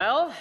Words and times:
Well, 0.00 0.32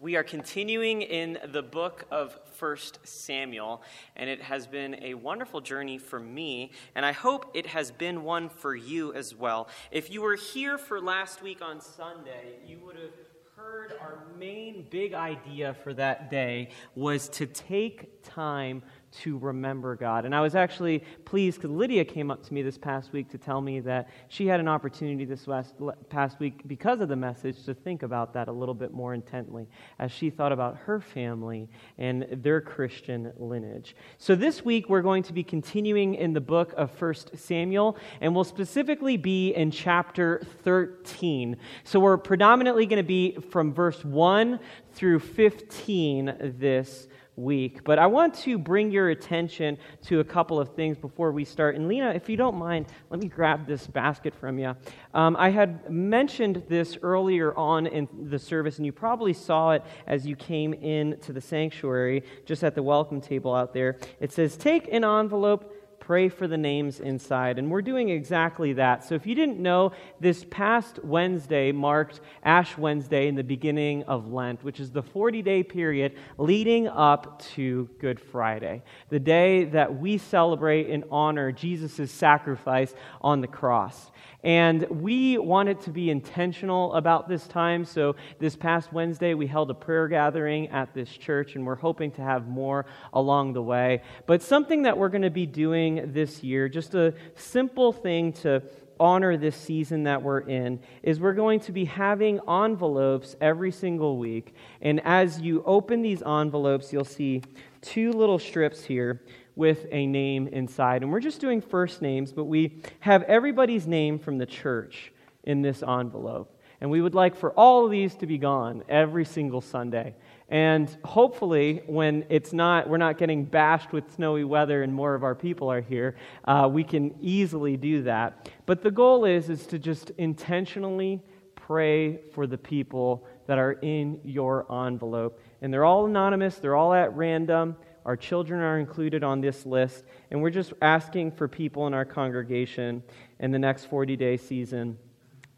we 0.00 0.16
are 0.16 0.22
continuing 0.22 1.02
in 1.02 1.38
the 1.52 1.62
book 1.62 2.06
of 2.10 2.38
First 2.54 3.00
Samuel, 3.06 3.82
and 4.16 4.30
it 4.30 4.40
has 4.40 4.66
been 4.66 4.96
a 5.02 5.12
wonderful 5.12 5.60
journey 5.60 5.98
for 5.98 6.18
me, 6.18 6.70
and 6.94 7.04
I 7.04 7.12
hope 7.12 7.50
it 7.52 7.66
has 7.66 7.90
been 7.90 8.22
one 8.24 8.48
for 8.48 8.74
you 8.74 9.12
as 9.12 9.34
well. 9.34 9.68
If 9.90 10.10
you 10.10 10.22
were 10.22 10.36
here 10.36 10.78
for 10.78 11.02
last 11.02 11.42
week 11.42 11.60
on 11.60 11.82
Sunday, 11.82 12.60
you 12.66 12.78
would 12.78 12.96
have 12.96 13.12
heard 13.58 13.92
our 14.00 14.22
main 14.38 14.86
big 14.88 15.12
idea 15.12 15.74
for 15.84 15.92
that 15.92 16.30
day 16.30 16.70
was 16.94 17.28
to 17.28 17.44
take 17.44 18.22
time 18.22 18.82
to 19.10 19.38
remember 19.38 19.96
God. 19.96 20.24
And 20.24 20.34
I 20.34 20.40
was 20.40 20.54
actually 20.54 21.02
pleased 21.24 21.58
because 21.58 21.70
Lydia 21.70 22.04
came 22.04 22.30
up 22.30 22.42
to 22.46 22.54
me 22.54 22.62
this 22.62 22.78
past 22.78 23.12
week 23.12 23.28
to 23.30 23.38
tell 23.38 23.60
me 23.60 23.80
that 23.80 24.08
she 24.28 24.46
had 24.46 24.60
an 24.60 24.68
opportunity 24.68 25.24
this 25.24 25.46
last, 25.46 25.74
past 26.08 26.38
week, 26.40 26.62
because 26.66 27.00
of 27.00 27.08
the 27.08 27.16
message, 27.16 27.64
to 27.64 27.74
think 27.74 28.02
about 28.02 28.32
that 28.34 28.48
a 28.48 28.52
little 28.52 28.74
bit 28.74 28.92
more 28.92 29.14
intently 29.14 29.68
as 29.98 30.12
she 30.12 30.30
thought 30.30 30.52
about 30.52 30.76
her 30.76 31.00
family 31.00 31.68
and 31.96 32.26
their 32.30 32.60
Christian 32.60 33.32
lineage. 33.36 33.96
So 34.18 34.34
this 34.34 34.64
week, 34.64 34.88
we're 34.88 35.02
going 35.02 35.22
to 35.24 35.32
be 35.32 35.42
continuing 35.42 36.14
in 36.14 36.32
the 36.32 36.40
book 36.40 36.72
of 36.76 36.90
First 36.90 37.36
Samuel, 37.36 37.96
and 38.20 38.34
we'll 38.34 38.44
specifically 38.44 39.16
be 39.16 39.50
in 39.50 39.70
chapter 39.70 40.42
13. 40.62 41.56
So 41.84 42.00
we're 42.00 42.18
predominantly 42.18 42.86
going 42.86 43.02
to 43.02 43.06
be 43.06 43.36
from 43.50 43.72
verse 43.72 44.04
1 44.04 44.60
through 44.92 45.20
15 45.20 46.54
this 46.58 47.08
week. 47.38 47.84
But 47.84 47.98
I 47.98 48.06
want 48.06 48.34
to 48.40 48.58
bring 48.58 48.90
your 48.90 49.10
attention 49.10 49.78
to 50.06 50.20
a 50.20 50.24
couple 50.24 50.58
of 50.60 50.74
things 50.74 50.98
before 50.98 51.32
we 51.32 51.44
start. 51.44 51.76
And 51.76 51.88
Lena, 51.88 52.10
if 52.10 52.28
you 52.28 52.36
don't 52.36 52.56
mind, 52.56 52.86
let 53.10 53.20
me 53.20 53.28
grab 53.28 53.66
this 53.66 53.86
basket 53.86 54.34
from 54.34 54.58
you. 54.58 54.74
Um, 55.14 55.36
I 55.38 55.50
had 55.50 55.90
mentioned 55.90 56.64
this 56.68 56.98
earlier 57.02 57.56
on 57.56 57.86
in 57.86 58.08
the 58.28 58.38
service, 58.38 58.76
and 58.78 58.86
you 58.86 58.92
probably 58.92 59.32
saw 59.32 59.70
it 59.70 59.82
as 60.06 60.26
you 60.26 60.36
came 60.36 60.74
in 60.74 61.18
to 61.20 61.32
the 61.32 61.40
sanctuary, 61.40 62.24
just 62.44 62.64
at 62.64 62.74
the 62.74 62.82
welcome 62.82 63.20
table 63.20 63.54
out 63.54 63.72
there. 63.72 63.98
It 64.20 64.32
says, 64.32 64.56
Take 64.56 64.92
an 64.92 65.04
envelope 65.04 65.72
pray 66.08 66.30
for 66.30 66.48
the 66.48 66.56
names 66.56 67.00
inside. 67.00 67.58
And 67.58 67.70
we're 67.70 67.82
doing 67.82 68.08
exactly 68.08 68.72
that. 68.72 69.04
So 69.04 69.14
if 69.14 69.26
you 69.26 69.34
didn't 69.34 69.58
know, 69.58 69.92
this 70.20 70.42
past 70.48 70.98
Wednesday 71.04 71.70
marked 71.70 72.22
Ash 72.42 72.78
Wednesday 72.78 73.28
in 73.28 73.34
the 73.34 73.44
beginning 73.44 74.04
of 74.04 74.32
Lent, 74.32 74.64
which 74.64 74.80
is 74.80 74.90
the 74.90 75.02
40 75.02 75.42
day 75.42 75.62
period 75.62 76.16
leading 76.38 76.88
up 76.88 77.42
to 77.56 77.90
Good 77.98 78.18
Friday, 78.18 78.82
the 79.10 79.20
day 79.20 79.64
that 79.64 79.98
we 79.98 80.16
celebrate 80.16 80.88
and 80.88 81.04
honor 81.10 81.52
Jesus' 81.52 82.10
sacrifice 82.10 82.94
on 83.20 83.42
the 83.42 83.46
cross. 83.46 84.10
And 84.44 84.86
we 84.88 85.36
wanted 85.36 85.80
to 85.82 85.90
be 85.90 86.10
intentional 86.10 86.94
about 86.94 87.28
this 87.28 87.48
time. 87.48 87.84
So, 87.84 88.14
this 88.38 88.54
past 88.54 88.92
Wednesday, 88.92 89.34
we 89.34 89.48
held 89.48 89.70
a 89.70 89.74
prayer 89.74 90.06
gathering 90.06 90.68
at 90.68 90.94
this 90.94 91.10
church, 91.10 91.56
and 91.56 91.66
we're 91.66 91.74
hoping 91.74 92.12
to 92.12 92.22
have 92.22 92.46
more 92.46 92.86
along 93.12 93.54
the 93.54 93.62
way. 93.62 94.02
But 94.26 94.40
something 94.42 94.82
that 94.82 94.96
we're 94.96 95.08
going 95.08 95.22
to 95.22 95.30
be 95.30 95.46
doing 95.46 96.12
this 96.12 96.44
year, 96.44 96.68
just 96.68 96.94
a 96.94 97.14
simple 97.34 97.92
thing 97.92 98.32
to 98.34 98.62
honor 99.00 99.36
this 99.36 99.56
season 99.56 100.04
that 100.04 100.22
we're 100.22 100.40
in 100.40 100.80
is 101.02 101.20
we're 101.20 101.32
going 101.32 101.60
to 101.60 101.72
be 101.72 101.84
having 101.84 102.40
envelopes 102.48 103.36
every 103.40 103.70
single 103.70 104.18
week. 104.18 104.54
And 104.80 105.00
as 105.04 105.40
you 105.40 105.62
open 105.64 106.02
these 106.02 106.22
envelopes, 106.22 106.92
you'll 106.92 107.04
see 107.04 107.42
two 107.80 108.12
little 108.12 108.38
strips 108.38 108.84
here 108.84 109.22
with 109.58 109.86
a 109.90 110.06
name 110.06 110.46
inside. 110.46 111.02
And 111.02 111.10
we're 111.10 111.18
just 111.18 111.40
doing 111.40 111.60
first 111.60 112.00
names, 112.00 112.32
but 112.32 112.44
we 112.44 112.80
have 113.00 113.24
everybody's 113.24 113.88
name 113.88 114.20
from 114.20 114.38
the 114.38 114.46
church 114.46 115.12
in 115.42 115.62
this 115.62 115.82
envelope. 115.82 116.56
And 116.80 116.92
we 116.92 117.00
would 117.00 117.16
like 117.16 117.34
for 117.34 117.50
all 117.54 117.84
of 117.84 117.90
these 117.90 118.14
to 118.16 118.26
be 118.26 118.38
gone 118.38 118.84
every 118.88 119.24
single 119.24 119.60
Sunday. 119.60 120.14
And 120.48 120.96
hopefully, 121.04 121.82
when 121.86 122.24
it's 122.28 122.52
not, 122.52 122.88
we're 122.88 122.98
not 122.98 123.18
getting 123.18 123.44
bashed 123.44 123.92
with 123.92 124.14
snowy 124.14 124.44
weather 124.44 124.84
and 124.84 124.94
more 124.94 125.16
of 125.16 125.24
our 125.24 125.34
people 125.34 125.68
are 125.72 125.80
here, 125.80 126.14
uh, 126.44 126.68
we 126.72 126.84
can 126.84 127.16
easily 127.20 127.76
do 127.76 128.02
that. 128.04 128.48
But 128.64 128.82
the 128.82 128.92
goal 128.92 129.24
is, 129.24 129.50
is 129.50 129.66
to 129.66 129.78
just 129.80 130.10
intentionally 130.18 131.20
pray 131.56 132.20
for 132.32 132.46
the 132.46 132.56
people 132.56 133.26
that 133.48 133.58
are 133.58 133.72
in 133.72 134.20
your 134.22 134.72
envelope. 134.86 135.40
And 135.60 135.74
they're 135.74 135.84
all 135.84 136.06
anonymous, 136.06 136.58
they're 136.58 136.76
all 136.76 136.94
at 136.94 137.14
random. 137.16 137.76
Our 138.08 138.16
children 138.16 138.62
are 138.62 138.78
included 138.78 139.22
on 139.22 139.42
this 139.42 139.66
list, 139.66 140.02
and 140.30 140.40
we're 140.40 140.48
just 140.48 140.72
asking 140.80 141.32
for 141.32 141.46
people 141.46 141.86
in 141.86 141.92
our 141.92 142.06
congregation 142.06 143.02
in 143.38 143.50
the 143.50 143.58
next 143.58 143.84
40 143.84 144.16
day 144.16 144.38
season 144.38 144.96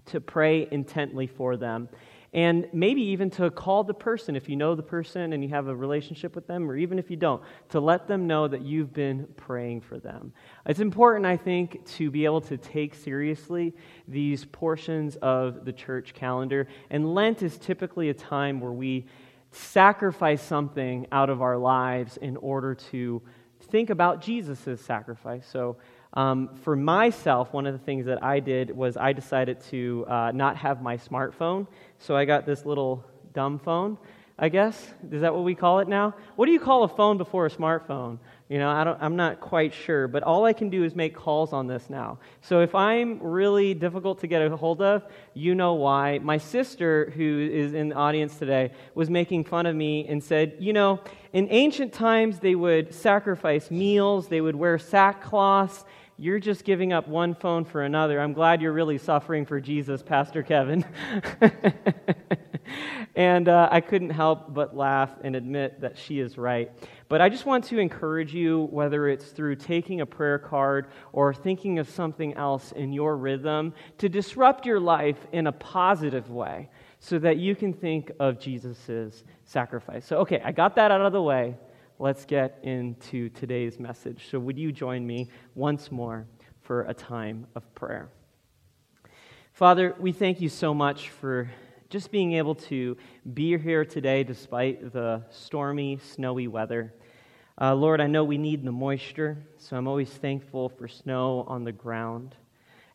to 0.07 0.21
pray 0.21 0.67
intently 0.69 1.29
for 1.29 1.57
them. 1.57 1.89
And 2.33 2.69
maybe 2.73 3.03
even 3.03 3.31
to 3.31 3.53
call 3.53 3.85
the 3.85 3.95
person, 3.95 4.35
if 4.35 4.49
you 4.49 4.57
know 4.57 4.75
the 4.75 4.83
person 4.83 5.33
and 5.33 5.45
you 5.45 5.51
have 5.51 5.69
a 5.69 5.77
relationship 5.77 6.35
with 6.35 6.49
them, 6.49 6.69
or 6.69 6.77
even 6.77 6.99
if 6.99 7.09
you 7.09 7.17
don't, 7.17 7.41
to 7.69 7.79
let 7.79 8.09
them 8.09 8.27
know 8.27 8.49
that 8.49 8.63
you've 8.63 8.93
been 8.93 9.29
praying 9.37 9.83
for 9.83 10.01
them. 10.01 10.33
It's 10.67 10.81
important, 10.81 11.27
I 11.27 11.37
think, 11.37 11.87
to 11.99 12.11
be 12.11 12.25
able 12.25 12.41
to 12.43 12.57
take 12.57 12.97
seriously 12.97 13.77
these 14.09 14.45
portions 14.45 15.15
of 15.23 15.65
the 15.65 15.73
church 15.73 16.15
calendar. 16.15 16.67
And 16.91 17.15
Lent 17.15 17.45
is 17.45 17.59
typically 17.59 18.09
a 18.09 18.15
time 18.15 18.61
where 18.61 18.73
we 18.73 19.07
sacrifice 19.51 20.43
something 20.43 21.07
out 21.11 21.31
of 21.31 21.43
our 21.43 21.57
lives 21.57 22.17
in 22.17 22.37
order 22.37 22.75
to 22.75 23.23
think 23.63 23.91
about 23.91 24.21
Jesus' 24.21 24.81
sacrifice. 24.81 25.47
So, 25.51 25.77
um, 26.15 26.57
for 26.63 26.75
myself, 26.75 27.53
one 27.53 27.67
of 27.67 27.73
the 27.73 27.79
things 27.79 28.07
that 28.07 28.23
I 28.23 28.41
did 28.41 28.71
was 28.71 28.97
I 28.97 29.13
decided 29.13 29.61
to 29.71 30.05
uh, 30.09 30.33
not 30.35 30.57
have 30.57 30.83
my 30.83 30.97
smartphone. 30.97 31.67
So, 31.99 32.17
I 32.17 32.25
got 32.25 32.47
this 32.47 32.65
little 32.65 33.05
dumb 33.33 33.59
phone, 33.59 33.99
I 34.39 34.49
guess. 34.49 34.93
Is 35.11 35.21
that 35.21 35.35
what 35.35 35.45
we 35.45 35.55
call 35.55 35.81
it 35.81 35.89
now? 35.89 36.15
What 36.37 36.47
do 36.47 36.53
you 36.53 36.61
call 36.61 36.85
a 36.85 36.89
phone 36.89 37.19
before 37.19 37.47
a 37.47 37.51
smartphone? 37.51 38.19
You 38.51 38.59
know, 38.59 38.69
I 38.69 38.97
I'm 38.99 39.15
not 39.15 39.39
quite 39.39 39.73
sure, 39.73 40.09
but 40.09 40.25
all 40.25 40.45
I 40.45 40.53
can 40.53 40.71
do 40.71 40.83
is 40.83 40.97
make 40.97 41.15
calls 41.15 41.53
on 41.53 41.69
this 41.69 41.89
now. 41.89 42.19
So 42.41 42.63
if 42.63 42.75
I'm 42.75 43.21
really 43.23 43.75
difficult 43.75 44.19
to 44.23 44.27
get 44.27 44.43
a 44.43 44.57
hold 44.57 44.83
of, 44.83 45.05
you 45.35 45.55
know 45.55 45.75
why. 45.75 46.19
My 46.19 46.37
sister, 46.37 47.13
who 47.15 47.49
is 47.53 47.75
in 47.75 47.91
the 47.91 47.95
audience 47.95 48.37
today, 48.41 48.73
was 48.97 49.09
making 49.09 49.45
fun 49.45 49.67
of 49.67 49.77
me 49.77 50.05
and 50.09 50.21
said, 50.21 50.57
You 50.59 50.73
know, 50.73 50.99
in 51.33 51.47
ancient 51.49 51.93
times, 51.93 52.41
they 52.41 52.57
would 52.57 52.93
sacrifice 52.93 53.71
meals, 53.71 54.27
they 54.27 54.41
would 54.41 54.57
wear 54.57 54.79
sackcloths. 54.79 55.85
You're 56.19 56.41
just 56.41 56.65
giving 56.65 56.93
up 56.93 57.07
one 57.07 57.37
phone 57.37 57.65
for 57.65 57.83
another. 57.83 58.21
I'm 58.21 58.33
glad 58.33 58.61
you're 58.61 58.73
really 58.73 58.99
suffering 58.99 59.47
for 59.47 59.61
Jesus, 59.61 60.03
Pastor 60.03 60.43
Kevin. 60.43 60.85
and 63.21 63.51
uh, 63.51 63.69
I 63.71 63.83
couldn't 63.83 64.09
help 64.09 64.55
but 64.55 64.75
laugh 64.75 65.11
and 65.23 65.37
admit 65.37 65.83
that 65.83 65.99
she 65.99 66.21
is 66.21 66.39
right. 66.39 66.71
But 67.11 67.21
I 67.21 67.29
just 67.29 67.45
want 67.45 67.65
to 67.65 67.79
encourage 67.79 68.33
you, 68.33 68.67
whether 68.71 69.09
it's 69.09 69.27
through 69.27 69.57
taking 69.57 70.01
a 70.01 70.07
prayer 70.07 70.39
card 70.39 70.87
or 71.13 71.35
thinking 71.35 71.79
of 71.79 71.87
something 71.87 72.33
else 72.33 72.73
in 72.73 72.95
your 72.95 73.19
rhythm, 73.19 73.75
to 73.99 74.09
disrupt 74.09 74.65
your 74.65 74.81
life 74.81 75.19
in 75.33 75.49
a 75.49 75.53
positive 75.53 76.31
way 76.31 76.71
so 76.99 77.19
that 77.19 77.37
you 77.37 77.55
can 77.55 77.75
think 77.75 78.11
of 78.19 78.41
Jesus' 78.41 79.23
sacrifice. 79.45 80.07
So, 80.07 80.17
okay, 80.21 80.41
I 80.43 80.53
got 80.53 80.75
that 80.77 80.91
out 80.91 81.03
of 81.03 81.13
the 81.13 81.21
way. 81.21 81.59
Let's 81.99 82.25
get 82.25 82.59
into 82.63 83.29
today's 83.29 83.79
message. 83.79 84.29
So, 84.31 84.39
would 84.39 84.57
you 84.57 84.73
join 84.73 85.07
me 85.07 85.29
once 85.55 85.93
more 85.93 86.27
for 86.63 86.85
a 86.85 86.95
time 86.95 87.47
of 87.55 87.75
prayer? 87.75 88.09
Father, 89.53 89.95
we 89.99 90.13
thank 90.13 90.41
you 90.41 90.49
so 90.49 90.73
much 90.73 91.11
for 91.11 91.51
just 91.91 92.13
being 92.13 92.35
able 92.35 92.55
to 92.55 92.97
be 93.35 93.59
here 93.59 93.85
today 93.85 94.23
despite 94.23 94.93
the 94.93 95.23
stormy, 95.29 95.99
snowy 95.99 96.47
weather. 96.47 96.95
Uh, 97.61 97.75
Lord, 97.75 98.01
I 98.01 98.07
know 98.07 98.23
we 98.23 98.39
need 98.39 98.65
the 98.65 98.71
moisture, 98.71 99.37
so 99.59 99.77
I'm 99.77 99.89
always 99.89 100.09
thankful 100.09 100.69
for 100.69 100.87
snow 100.87 101.45
on 101.49 101.65
the 101.65 101.73
ground. 101.73 102.37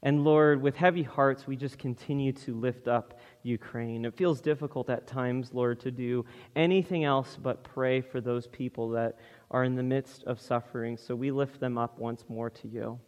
And 0.01 0.23
Lord, 0.23 0.61
with 0.61 0.77
heavy 0.77 1.03
hearts, 1.03 1.45
we 1.45 1.57
just 1.57 1.77
continue 1.77 2.31
to 2.31 2.55
lift 2.55 2.87
up 2.87 3.19
Ukraine. 3.43 4.05
It 4.05 4.15
feels 4.15 4.39
difficult 4.39 4.89
at 4.89 5.07
times, 5.07 5.53
Lord, 5.53 5.81
to 5.81 5.91
do 5.91 6.25
anything 6.55 7.03
else 7.03 7.37
but 7.41 7.65
pray 7.65 7.99
for 7.99 8.21
those 8.21 8.47
people 8.47 8.89
that 8.91 9.19
are 9.51 9.65
in 9.65 9.75
the 9.75 9.83
midst 9.83 10.23
of 10.23 10.39
suffering. 10.39 10.95
So 10.95 11.15
we 11.15 11.31
lift 11.31 11.59
them 11.59 11.77
up 11.77 11.99
once 11.99 12.23
more 12.29 12.49
to 12.49 12.67
you. 12.69 12.99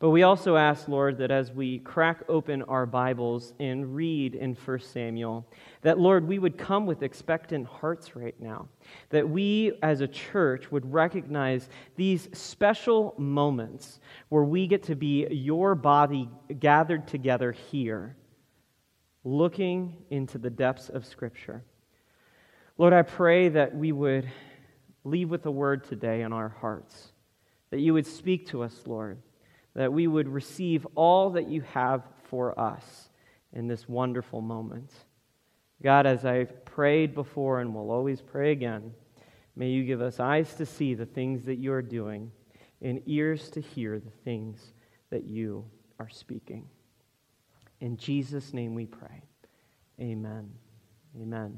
But 0.00 0.10
we 0.10 0.22
also 0.22 0.54
ask, 0.54 0.86
Lord, 0.86 1.18
that 1.18 1.32
as 1.32 1.50
we 1.50 1.80
crack 1.80 2.22
open 2.28 2.62
our 2.62 2.86
Bibles 2.86 3.52
and 3.58 3.96
read 3.96 4.36
in 4.36 4.54
1 4.54 4.78
Samuel, 4.78 5.44
that, 5.82 5.98
Lord, 5.98 6.28
we 6.28 6.38
would 6.38 6.56
come 6.56 6.86
with 6.86 7.02
expectant 7.02 7.66
hearts 7.66 8.14
right 8.14 8.38
now. 8.40 8.68
That 9.10 9.28
we 9.28 9.72
as 9.82 10.00
a 10.00 10.06
church 10.06 10.70
would 10.70 10.92
recognize 10.92 11.68
these 11.96 12.28
special 12.32 13.14
moments 13.18 13.98
where 14.28 14.44
we 14.44 14.68
get 14.68 14.84
to 14.84 14.94
be 14.94 15.26
your 15.32 15.74
body 15.74 16.30
gathered 16.60 17.08
together 17.08 17.50
here, 17.50 18.16
looking 19.24 19.96
into 20.10 20.38
the 20.38 20.50
depths 20.50 20.90
of 20.90 21.06
Scripture. 21.06 21.64
Lord, 22.76 22.92
I 22.92 23.02
pray 23.02 23.48
that 23.48 23.74
we 23.74 23.90
would 23.90 24.30
leave 25.02 25.28
with 25.28 25.44
a 25.46 25.50
word 25.50 25.82
today 25.82 26.22
in 26.22 26.32
our 26.32 26.50
hearts, 26.50 27.08
that 27.70 27.80
you 27.80 27.94
would 27.94 28.06
speak 28.06 28.46
to 28.50 28.62
us, 28.62 28.82
Lord 28.86 29.18
that 29.78 29.92
we 29.92 30.08
would 30.08 30.28
receive 30.28 30.84
all 30.96 31.30
that 31.30 31.48
you 31.48 31.60
have 31.60 32.02
for 32.24 32.58
us 32.58 33.10
in 33.52 33.68
this 33.68 33.88
wonderful 33.88 34.40
moment. 34.40 34.90
God, 35.84 36.04
as 36.04 36.24
I've 36.24 36.64
prayed 36.64 37.14
before 37.14 37.60
and 37.60 37.72
will 37.72 37.92
always 37.92 38.20
pray 38.20 38.50
again, 38.50 38.92
may 39.54 39.68
you 39.68 39.84
give 39.84 40.02
us 40.02 40.18
eyes 40.18 40.52
to 40.54 40.66
see 40.66 40.94
the 40.94 41.06
things 41.06 41.44
that 41.44 41.58
you 41.58 41.72
are 41.72 41.80
doing 41.80 42.32
and 42.82 43.00
ears 43.06 43.50
to 43.50 43.60
hear 43.60 44.00
the 44.00 44.10
things 44.24 44.72
that 45.10 45.26
you 45.26 45.64
are 46.00 46.08
speaking. 46.08 46.66
In 47.80 47.96
Jesus' 47.96 48.52
name 48.52 48.74
we 48.74 48.86
pray. 48.86 49.22
Amen. 50.00 50.50
Amen. 51.22 51.56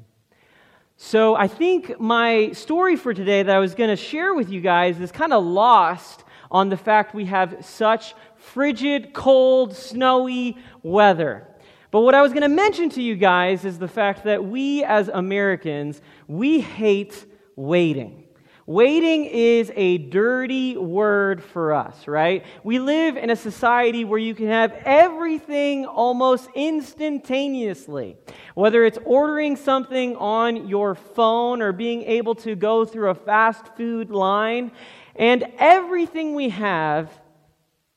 So 1.03 1.35
I 1.35 1.47
think 1.47 1.99
my 1.99 2.51
story 2.51 2.95
for 2.95 3.11
today 3.11 3.41
that 3.41 3.55
I 3.55 3.57
was 3.57 3.73
going 3.73 3.89
to 3.89 3.95
share 3.95 4.35
with 4.35 4.51
you 4.51 4.61
guys 4.61 4.99
is 4.99 5.11
kind 5.11 5.33
of 5.33 5.43
lost 5.43 6.23
on 6.51 6.69
the 6.69 6.77
fact 6.77 7.15
we 7.15 7.25
have 7.25 7.65
such 7.65 8.13
frigid, 8.35 9.11
cold, 9.11 9.75
snowy 9.75 10.59
weather. 10.83 11.47
But 11.89 12.01
what 12.01 12.13
I 12.13 12.21
was 12.21 12.33
going 12.33 12.43
to 12.43 12.49
mention 12.49 12.91
to 12.91 13.01
you 13.01 13.15
guys 13.15 13.65
is 13.65 13.79
the 13.79 13.87
fact 13.87 14.25
that 14.25 14.45
we 14.45 14.83
as 14.83 15.07
Americans, 15.07 16.03
we 16.27 16.61
hate 16.61 17.25
waiting. 17.55 18.20
Waiting 18.67 19.25
is 19.25 19.71
a 19.75 19.97
dirty 19.97 20.77
word 20.77 21.43
for 21.43 21.73
us, 21.73 22.07
right? 22.07 22.45
We 22.63 22.79
live 22.79 23.17
in 23.17 23.29
a 23.29 23.35
society 23.35 24.05
where 24.05 24.19
you 24.19 24.35
can 24.35 24.47
have 24.47 24.71
everything 24.85 25.85
almost 25.85 26.47
instantaneously. 26.53 28.17
Whether 28.53 28.85
it's 28.85 28.99
ordering 29.03 29.55
something 29.55 30.15
on 30.15 30.67
your 30.67 30.95
phone 30.95 31.61
or 31.61 31.71
being 31.71 32.03
able 32.03 32.35
to 32.35 32.55
go 32.55 32.85
through 32.85 33.09
a 33.09 33.15
fast 33.15 33.75
food 33.75 34.11
line, 34.11 34.71
and 35.15 35.43
everything 35.57 36.35
we 36.35 36.49
have 36.49 37.11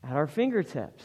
at 0.02 0.16
our 0.16 0.26
fingertips. 0.26 1.04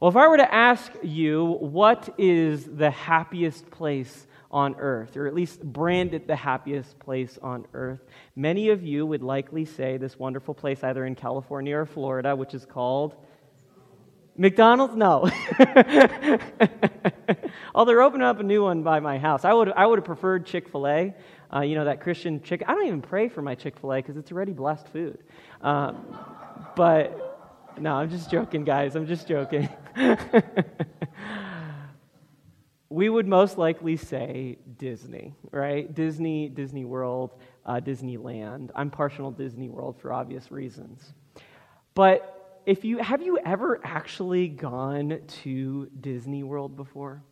Well, 0.00 0.10
if 0.10 0.16
I 0.16 0.28
were 0.28 0.38
to 0.38 0.54
ask 0.54 0.92
you 1.02 1.44
what 1.60 2.14
is 2.16 2.64
the 2.64 2.90
happiest 2.90 3.70
place 3.70 4.26
on 4.50 4.74
earth, 4.78 5.16
or 5.16 5.26
at 5.26 5.34
least 5.34 5.62
brand 5.62 6.12
it 6.14 6.26
the 6.26 6.36
happiest 6.36 6.98
place 6.98 7.38
on 7.42 7.66
earth, 7.72 8.00
many 8.34 8.70
of 8.70 8.82
you 8.82 9.06
would 9.06 9.22
likely 9.22 9.64
say 9.64 9.96
this 9.96 10.18
wonderful 10.18 10.54
place 10.54 10.82
either 10.82 11.04
in 11.04 11.14
California 11.14 11.76
or 11.76 11.86
Florida, 11.86 12.34
which 12.34 12.54
is 12.54 12.66
called 12.66 13.14
McDonald's? 14.36 14.96
No. 14.96 15.30
oh, 17.74 17.84
they're 17.84 18.02
opening 18.02 18.26
up 18.26 18.40
a 18.40 18.42
new 18.42 18.62
one 18.62 18.82
by 18.82 18.98
my 19.00 19.18
house. 19.18 19.44
I 19.44 19.52
would, 19.52 19.70
I 19.70 19.86
would 19.86 19.98
have 19.98 20.06
preferred 20.06 20.46
Chick 20.46 20.68
fil 20.68 20.86
A. 20.86 21.14
Uh, 21.52 21.60
you 21.62 21.74
know, 21.74 21.84
that 21.84 22.00
Christian 22.00 22.40
chick. 22.42 22.62
I 22.66 22.74
don't 22.74 22.86
even 22.86 23.02
pray 23.02 23.28
for 23.28 23.42
my 23.42 23.56
Chick 23.56 23.76
fil 23.78 23.92
A 23.92 23.96
because 23.96 24.16
it's 24.16 24.30
already 24.30 24.52
blessed 24.52 24.86
food. 24.88 25.18
Uh, 25.60 25.92
but 26.76 27.74
no, 27.78 27.94
I'm 27.94 28.08
just 28.08 28.30
joking, 28.30 28.64
guys. 28.64 28.94
I'm 28.94 29.06
just 29.06 29.26
joking. 29.26 29.68
we 32.90 33.08
would 33.08 33.28
most 33.28 33.56
likely 33.56 33.96
say 33.96 34.58
Disney, 34.76 35.32
right? 35.52 35.94
Disney, 35.94 36.48
Disney 36.48 36.84
World, 36.84 37.34
uh, 37.64 37.80
Disneyland. 37.80 38.70
I'm 38.74 38.90
partial 38.90 39.30
to 39.30 39.42
Disney 39.42 39.68
World 39.68 39.96
for 40.00 40.12
obvious 40.12 40.50
reasons. 40.50 41.14
But 41.94 42.60
if 42.66 42.84
you 42.84 42.98
have 42.98 43.22
you 43.22 43.38
ever 43.38 43.80
actually 43.84 44.48
gone 44.48 45.20
to 45.42 45.88
Disney 46.00 46.42
World 46.42 46.76
before? 46.76 47.22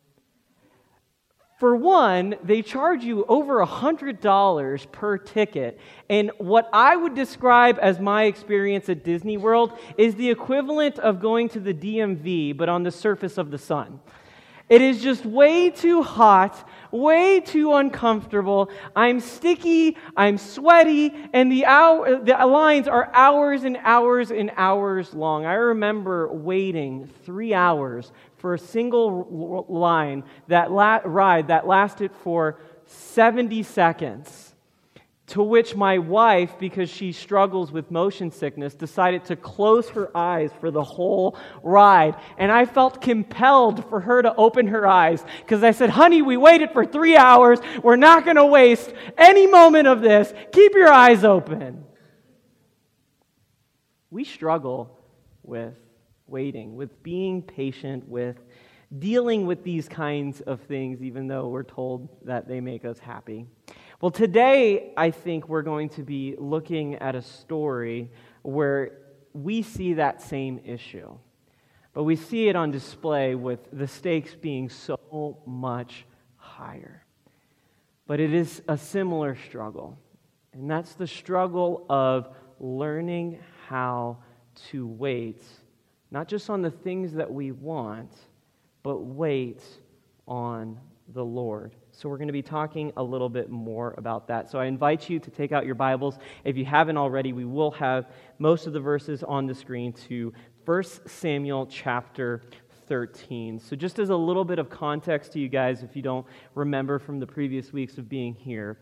For 1.59 1.75
one, 1.75 2.37
they 2.45 2.63
charge 2.63 3.03
you 3.03 3.25
over 3.25 3.65
$100 3.67 4.93
per 4.93 5.19
ticket. 5.19 5.81
And 6.09 6.31
what 6.39 6.71
I 6.73 6.95
would 6.95 7.17
describe 7.17 7.81
as 7.83 7.99
my 7.99 8.25
experience 8.25 8.89
at 8.89 9.03
Disney 9.03 9.37
World 9.37 9.77
is 9.97 10.15
the 10.15 10.31
equivalent 10.31 11.01
of 11.01 11.19
going 11.19 11.49
to 11.49 11.59
the 11.59 11.75
DMV, 11.75 12.57
but 12.57 12.69
on 12.69 12.85
the 12.85 12.93
surface 12.93 13.39
of 13.39 13.51
the 13.51 13.59
sun. 13.59 13.99
It 14.69 14.83
is 14.83 15.01
just 15.03 15.25
way 15.25 15.71
too 15.71 16.03
hot, 16.03 16.69
way 16.91 17.41
too 17.41 17.75
uncomfortable. 17.75 18.71
I'm 18.95 19.21
sticky, 19.21 19.97
I'm 20.15 20.37
sweaty, 20.37 21.15
and 21.33 21.51
the, 21.51 21.65
hour, 21.65 22.23
the 22.23 22.35
lines 22.47 22.87
are 22.87 23.11
hours 23.15 23.65
and 23.65 23.79
hours 23.83 24.31
and 24.31 24.51
hours 24.57 25.15
long. 25.15 25.47
I 25.47 25.55
remember 25.55 26.31
waiting 26.31 27.09
three 27.25 27.55
hours 27.55 28.13
for 28.37 28.55
a 28.55 28.59
single 28.59 29.65
line 29.69 30.25
that 30.49 30.71
la- 30.71 31.01
ride 31.05 31.49
that 31.49 31.67
lasted 31.67 32.13
for 32.23 32.61
70 32.85 33.63
seconds. 33.63 34.48
To 35.29 35.43
which 35.43 35.77
my 35.77 35.99
wife, 35.99 36.59
because 36.59 36.89
she 36.89 37.13
struggles 37.13 37.71
with 37.71 37.91
motion 37.91 38.31
sickness, 38.31 38.75
decided 38.75 39.27
to 39.27 39.37
close 39.37 39.91
her 39.91 40.11
eyes 40.17 40.51
for 40.59 40.71
the 40.71 40.83
whole 40.83 41.37
ride. 41.63 42.17
And 42.39 42.51
I 42.51 42.65
felt 42.65 43.03
compelled 43.03 43.87
for 43.91 44.01
her 44.01 44.23
to 44.23 44.35
open 44.37 44.69
her 44.69 44.87
eyes 44.87 45.23
because 45.41 45.63
I 45.63 45.73
said, 45.73 45.91
Honey, 45.91 46.23
we 46.23 46.39
waited 46.39 46.71
for 46.73 46.87
three 46.87 47.17
hours. 47.17 47.59
We're 47.83 47.97
not 47.97 48.25
going 48.25 48.37
to 48.37 48.47
waste 48.47 48.95
any 49.19 49.47
moment 49.47 49.87
of 49.87 50.01
this. 50.01 50.33
Keep 50.53 50.73
your 50.73 50.91
eyes 50.91 51.25
open. 51.25 51.85
We 54.11 54.25
struggle 54.25 54.99
with 55.43 55.75
waiting, 56.27 56.75
with 56.75 57.03
being 57.03 57.43
patient, 57.43 58.09
with 58.09 58.39
dealing 58.99 59.47
with 59.47 59.63
these 59.63 59.89
kinds 59.89 60.41
of 60.41 60.61
things, 60.63 61.03
even 61.03 61.29
though 61.29 61.49
we're 61.49 61.63
told 61.63 62.09
that 62.25 62.49
they 62.49 62.61
make 62.61 62.87
us 62.87 62.99
happy. 62.99 63.47
Well, 64.01 64.13
today, 64.13 64.93
I 64.97 65.11
think 65.11 65.49
we're 65.49 65.63
going 65.63 65.89
to 65.91 66.05
be 66.05 66.37
looking 66.39 66.95
at 66.95 67.17
a 67.17 67.23
story 67.23 68.13
where 68.43 68.93
we 69.33 69.63
see 69.63 69.95
that 69.95 70.23
same 70.23 70.61
issue, 70.65 71.19
but 71.95 72.05
we 72.05 72.15
see 72.15 72.47
it 72.49 72.55
on 72.55 72.71
display 72.71 73.35
with 73.35 73.59
the 73.73 73.89
stakes 73.89 74.37
being 74.37 74.69
so 74.69 75.43
much 75.45 76.07
higher. 76.37 77.05
But 78.07 78.21
it 78.21 78.33
is 78.33 78.63
a 78.69 78.79
similar 78.79 79.37
struggle, 79.49 79.99
and 80.53 80.71
that's 80.71 80.95
the 80.95 81.09
struggle 81.09 81.85
of 81.91 82.29
learning 82.61 83.41
how 83.67 84.19
to 84.71 84.87
wait, 84.87 85.43
not 86.13 86.29
just 86.29 86.51
on 86.51 86.63
the 86.63 86.71
things 86.71 87.15
that 87.15 87.33
we 87.33 87.51
want, 87.51 88.13
but 88.85 88.99
wait 88.99 89.61
on 90.29 90.79
the 91.09 91.25
Lord. 91.25 91.75
So, 91.99 92.09
we're 92.09 92.19
going 92.19 92.29
to 92.29 92.33
be 92.33 92.43
talking 92.43 92.93
a 92.97 93.03
little 93.03 93.29
bit 93.29 93.51
more 93.51 93.93
about 93.99 94.29
that. 94.29 94.49
So, 94.49 94.61
I 94.61 94.67
invite 94.67 95.11
you 95.11 95.19
to 95.19 95.31
take 95.33 95.51
out 95.51 95.67
your 95.67 95.75
Bibles. 95.75 96.17
If 96.45 96.57
you 96.57 96.65
haven't 96.65 96.97
already, 96.97 97.33
we 97.33 97.45
will 97.45 97.73
have 97.73 98.07
most 98.39 98.69
of 98.69 98.73
the 98.73 98.79
verses 98.79 99.25
on 99.25 99.47
the 99.47 99.55
screen 99.57 99.93
to 100.09 100.33
1 100.65 100.85
Samuel 101.07 101.67
chapter 101.67 102.43
13. 102.87 103.59
So, 103.59 103.75
just 103.75 103.99
as 103.99 104.11
a 104.11 104.17
little 104.17 104.45
bit 104.45 104.61
of 104.61 104.71
context 104.71 105.33
to 105.33 105.41
you 105.41 105.49
guys, 105.49 105.83
if 105.83 105.97
you 105.97 106.03
don't 106.03 106.25
remember 106.55 107.01
from 107.01 107.19
the 107.19 107.27
previous 107.27 107.73
weeks 107.73 107.99
of 107.99 108.09
being 108.09 108.33
here, 108.33 108.79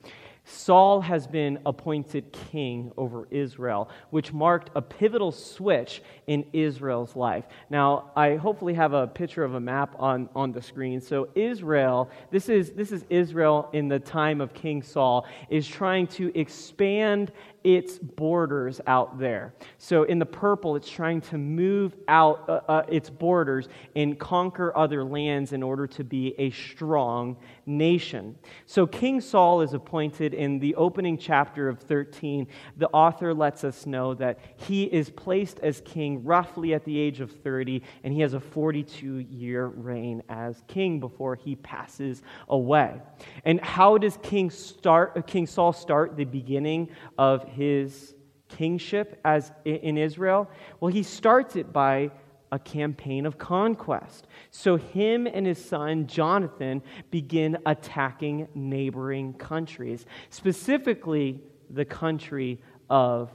Saul 0.48 1.00
has 1.00 1.26
been 1.26 1.58
appointed 1.66 2.30
king 2.30 2.92
over 2.96 3.26
Israel, 3.32 3.90
which 4.10 4.32
marked 4.32 4.70
a 4.76 4.80
pivotal 4.80 5.32
switch 5.32 6.02
in 6.28 6.46
Israel's 6.52 7.16
life. 7.16 7.46
Now, 7.68 8.12
I 8.14 8.36
hopefully 8.36 8.74
have 8.74 8.92
a 8.92 9.08
picture 9.08 9.42
of 9.42 9.54
a 9.54 9.60
map 9.60 9.96
on, 9.98 10.28
on 10.36 10.52
the 10.52 10.62
screen. 10.62 11.00
So, 11.00 11.28
Israel, 11.34 12.08
this 12.30 12.48
is, 12.48 12.70
this 12.70 12.92
is 12.92 13.04
Israel 13.10 13.68
in 13.72 13.88
the 13.88 13.98
time 13.98 14.40
of 14.40 14.54
King 14.54 14.82
Saul, 14.82 15.26
is 15.50 15.66
trying 15.66 16.06
to 16.08 16.30
expand 16.38 17.32
its 17.66 17.98
borders 17.98 18.80
out 18.86 19.18
there. 19.18 19.52
So 19.78 20.04
in 20.04 20.20
the 20.20 20.26
purple, 20.26 20.76
it's 20.76 20.88
trying 20.88 21.20
to 21.22 21.36
move 21.36 21.96
out 22.06 22.48
uh, 22.48 22.60
uh, 22.68 22.82
its 22.88 23.10
borders 23.10 23.68
and 23.96 24.16
conquer 24.16 24.74
other 24.76 25.02
lands 25.02 25.52
in 25.52 25.64
order 25.64 25.88
to 25.88 26.04
be 26.04 26.36
a 26.38 26.50
strong 26.50 27.36
nation. 27.66 28.36
So 28.66 28.86
King 28.86 29.20
Saul 29.20 29.62
is 29.62 29.74
appointed 29.74 30.32
in 30.32 30.60
the 30.60 30.76
opening 30.76 31.18
chapter 31.18 31.68
of 31.68 31.80
13. 31.80 32.46
The 32.76 32.88
author 32.90 33.34
lets 33.34 33.64
us 33.64 33.84
know 33.84 34.14
that 34.14 34.38
he 34.54 34.84
is 34.84 35.10
placed 35.10 35.58
as 35.58 35.82
king 35.84 36.22
roughly 36.22 36.72
at 36.72 36.84
the 36.84 36.96
age 36.96 37.20
of 37.20 37.32
30, 37.32 37.82
and 38.04 38.14
he 38.14 38.20
has 38.20 38.34
a 38.34 38.40
42 38.40 39.18
year 39.18 39.66
reign 39.66 40.22
as 40.28 40.62
king 40.68 41.00
before 41.00 41.34
he 41.34 41.56
passes 41.56 42.22
away. 42.48 43.00
And 43.44 43.60
how 43.60 43.98
does 43.98 44.18
King, 44.22 44.50
start, 44.50 45.26
King 45.26 45.46
Saul 45.46 45.72
start 45.72 46.16
the 46.16 46.24
beginning 46.24 46.90
of 47.18 47.42
his 47.56 48.14
kingship 48.48 49.18
as 49.24 49.50
in 49.64 49.98
Israel? 49.98 50.48
Well, 50.80 50.92
he 50.92 51.02
starts 51.02 51.56
it 51.56 51.72
by 51.72 52.10
a 52.52 52.58
campaign 52.58 53.26
of 53.26 53.38
conquest. 53.38 54.26
So 54.50 54.76
him 54.76 55.26
and 55.26 55.46
his 55.46 55.62
son 55.62 56.06
Jonathan 56.06 56.82
begin 57.10 57.58
attacking 57.66 58.48
neighboring 58.54 59.34
countries, 59.34 60.06
specifically 60.30 61.40
the 61.70 61.84
country 61.84 62.60
of 62.88 63.30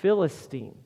Philistine. 0.00 0.76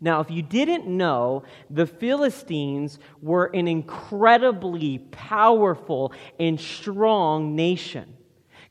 Now, 0.00 0.20
if 0.20 0.30
you 0.30 0.42
didn't 0.42 0.86
know, 0.86 1.44
the 1.70 1.86
Philistines 1.86 2.98
were 3.22 3.46
an 3.54 3.68
incredibly 3.68 4.98
powerful 4.98 6.12
and 6.38 6.60
strong 6.60 7.54
nation. 7.54 8.16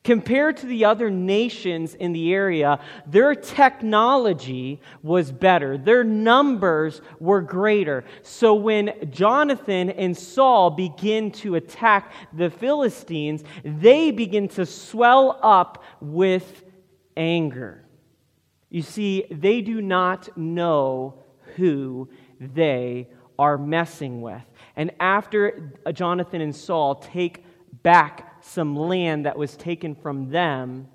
Compared 0.04 0.58
to 0.58 0.66
the 0.66 0.84
other 0.84 1.08
nations 1.08 1.94
in 1.94 2.12
the 2.12 2.34
area, 2.34 2.78
their 3.06 3.34
technology 3.34 4.78
was 5.02 5.32
better. 5.32 5.78
Their 5.78 6.04
numbers 6.04 7.00
were 7.20 7.40
greater. 7.40 8.04
So 8.22 8.54
when 8.54 8.92
Jonathan 9.10 9.88
and 9.88 10.14
Saul 10.14 10.68
begin 10.70 11.32
to 11.32 11.54
attack 11.54 12.12
the 12.34 12.50
Philistines, 12.50 13.44
they 13.64 14.10
begin 14.10 14.48
to 14.48 14.66
swell 14.66 15.38
up 15.42 15.82
with 16.02 16.64
anger. 17.16 17.86
You 18.68 18.82
see, 18.82 19.24
they 19.30 19.62
do 19.62 19.80
not 19.80 20.36
know 20.36 21.24
who 21.56 22.10
they 22.38 23.08
are 23.38 23.56
messing 23.56 24.20
with. 24.20 24.42
And 24.76 24.90
after 25.00 25.72
Jonathan 25.94 26.42
and 26.42 26.54
Saul 26.54 26.96
take 26.96 27.42
back 27.82 28.33
some 28.44 28.76
land 28.76 29.26
that 29.26 29.36
was 29.38 29.56
taken 29.56 29.94
from 29.94 30.30
them, 30.30 30.88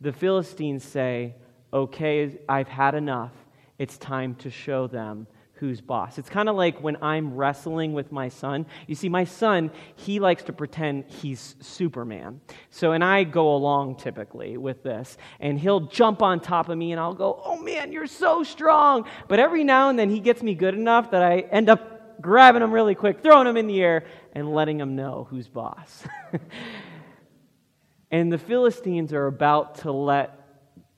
the 0.00 0.12
Philistines 0.12 0.84
say, 0.84 1.34
Okay, 1.74 2.38
I've 2.48 2.68
had 2.68 2.94
enough. 2.94 3.32
It's 3.78 3.96
time 3.96 4.34
to 4.36 4.50
show 4.50 4.86
them 4.86 5.26
who's 5.54 5.80
boss. 5.80 6.18
It's 6.18 6.28
kind 6.28 6.48
of 6.48 6.56
like 6.56 6.82
when 6.82 6.96
I'm 7.00 7.34
wrestling 7.34 7.92
with 7.92 8.12
my 8.12 8.28
son. 8.28 8.66
You 8.86 8.94
see, 8.94 9.08
my 9.08 9.24
son, 9.24 9.70
he 9.96 10.20
likes 10.20 10.42
to 10.44 10.52
pretend 10.52 11.04
he's 11.06 11.54
Superman. 11.60 12.40
So, 12.70 12.92
and 12.92 13.02
I 13.02 13.24
go 13.24 13.54
along 13.54 13.96
typically 13.96 14.56
with 14.56 14.82
this, 14.82 15.16
and 15.40 15.58
he'll 15.58 15.80
jump 15.80 16.20
on 16.20 16.40
top 16.40 16.68
of 16.68 16.76
me, 16.76 16.92
and 16.92 17.00
I'll 17.00 17.14
go, 17.14 17.40
Oh 17.44 17.56
man, 17.62 17.92
you're 17.92 18.06
so 18.06 18.42
strong. 18.42 19.06
But 19.28 19.38
every 19.38 19.64
now 19.64 19.88
and 19.88 19.98
then 19.98 20.10
he 20.10 20.20
gets 20.20 20.42
me 20.42 20.54
good 20.54 20.74
enough 20.74 21.12
that 21.12 21.22
I 21.22 21.38
end 21.40 21.70
up 21.70 22.20
grabbing 22.20 22.62
him 22.62 22.72
really 22.72 22.94
quick, 22.94 23.22
throwing 23.22 23.46
him 23.46 23.56
in 23.56 23.66
the 23.66 23.82
air, 23.82 24.04
and 24.34 24.52
letting 24.52 24.78
him 24.78 24.94
know 24.94 25.26
who's 25.30 25.48
boss. 25.48 26.04
And 28.12 28.30
the 28.30 28.38
Philistines 28.38 29.12
are 29.14 29.26
about 29.26 29.76
to 29.76 29.90
let 29.90 30.38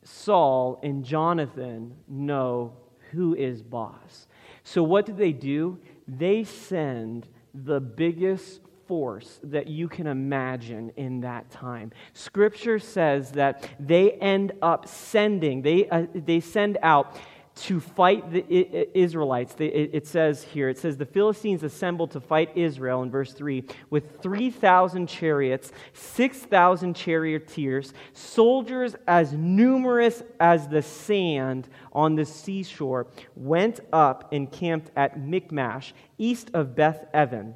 Saul 0.02 0.80
and 0.83 1.04
Jonathan 1.04 1.94
know 2.09 2.75
who 3.12 3.35
is 3.35 3.62
boss. 3.62 4.26
So, 4.64 4.83
what 4.83 5.06
do 5.06 5.12
they 5.12 5.33
do? 5.33 5.78
They 6.09 6.44
send 6.44 7.28
the 7.54 7.80
biggest 7.80 8.61
force 8.87 9.40
that 9.44 9.68
you 9.68 9.88
can 9.88 10.06
imagine 10.06 10.92
in 10.97 11.21
that 11.21 11.50
time. 11.50 11.92
Scripture 12.12 12.78
says 12.78 13.30
that 13.33 13.68
they 13.78 14.12
end 14.12 14.52
up 14.61 14.88
sending, 14.88 15.62
they, 15.62 15.88
uh, 15.88 16.06
they 16.14 16.40
send 16.40 16.76
out 16.83 17.16
to 17.56 17.78
fight 17.78 18.32
the 18.32 18.99
Israelites. 18.99 19.54
It 19.58 20.06
says 20.08 20.42
here, 20.42 20.68
it 20.68 20.76
says, 20.76 20.96
the 20.96 21.06
Philistines 21.06 21.62
assembled 21.62 22.11
to 22.11 22.20
fight 22.20 22.50
Israel 22.56 23.02
in 23.02 23.11
verse 23.11 23.32
3 23.32 23.64
with 23.90 24.20
3,000 24.20 25.06
chariots, 25.06 25.70
6,000 25.92 26.94
charioteers, 26.94 27.92
soldiers 28.12 28.96
as 29.06 29.32
numerous 29.32 30.23
as 30.40 30.66
the 30.66 30.82
sand 30.82 31.68
on 31.92 32.16
the 32.16 32.25
seashore, 32.25 33.06
went 33.37 33.78
up 33.92 34.32
and 34.32 34.50
camped 34.50 34.90
at 34.96 35.20
Michmash, 35.20 35.94
east 36.18 36.50
of 36.54 36.75
Beth 36.75 37.06
Aven, 37.14 37.54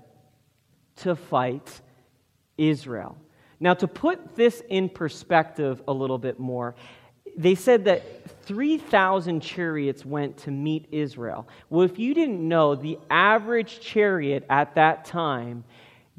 to 0.96 1.16
fight 1.16 1.80
Israel. 2.56 3.16
Now, 3.58 3.74
to 3.74 3.88
put 3.88 4.36
this 4.36 4.62
in 4.68 4.88
perspective 4.88 5.82
a 5.88 5.92
little 5.92 6.18
bit 6.18 6.38
more, 6.38 6.76
they 7.38 7.54
said 7.54 7.84
that 7.84 8.02
3,000 8.42 9.40
chariots 9.40 10.04
went 10.04 10.36
to 10.38 10.50
meet 10.50 10.88
Israel. 10.90 11.46
Well, 11.70 11.82
if 11.82 11.98
you 11.98 12.12
didn't 12.12 12.46
know, 12.46 12.74
the 12.74 12.98
average 13.08 13.80
chariot 13.80 14.44
at 14.50 14.74
that 14.74 15.04
time 15.04 15.64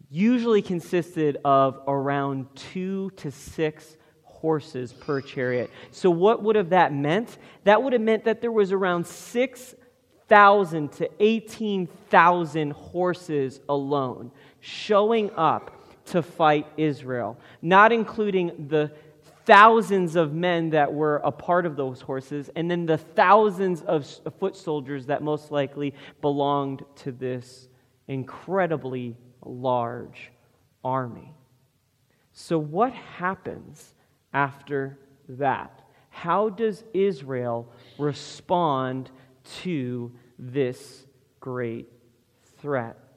usually 0.09 0.61
consisted 0.61 1.37
of 1.43 1.81
around 1.87 2.47
two 2.55 3.11
to 3.17 3.31
six 3.31 3.97
horses 4.23 4.93
per 4.93 5.19
chariot. 5.19 5.69
So, 5.91 6.09
what 6.09 6.41
would 6.43 6.55
have 6.55 6.69
that 6.69 6.93
meant? 6.93 7.37
That 7.65 7.83
would 7.83 7.93
have 7.93 8.01
meant 8.01 8.23
that 8.23 8.39
there 8.39 8.51
was 8.51 8.71
around 8.71 9.05
6,000 9.05 10.91
to 10.93 11.09
18,000 11.19 12.71
horses 12.71 13.59
alone 13.67 14.31
showing 14.61 15.31
up 15.31 15.75
to 16.05 16.23
fight 16.23 16.65
Israel, 16.77 17.37
not 17.61 17.91
including 17.91 18.67
the 18.69 18.91
thousands 19.49 20.15
of 20.15 20.31
men 20.31 20.69
that 20.69 20.93
were 20.93 21.17
a 21.23 21.31
part 21.31 21.65
of 21.65 21.75
those 21.75 22.01
horses, 22.01 22.51
and 22.55 22.69
then 22.69 22.85
the 22.85 22.99
thousands 22.99 23.81
of 23.81 24.05
foot 24.39 24.55
soldiers 24.55 25.07
that 25.07 25.23
most 25.23 25.49
likely 25.49 25.95
belonged 26.21 26.85
to 26.95 27.11
this 27.11 27.67
incredibly 28.07 29.17
large 29.43 30.31
army. 30.83 31.33
So, 32.31 32.59
what 32.59 32.93
happens 32.93 33.95
after 34.33 34.99
that? 35.29 35.81
How 36.11 36.49
does 36.49 36.83
Israel 36.93 37.67
respond 37.97 39.09
to 39.61 40.11
this 40.37 41.07
great 41.39 41.91
threat? 42.59 43.08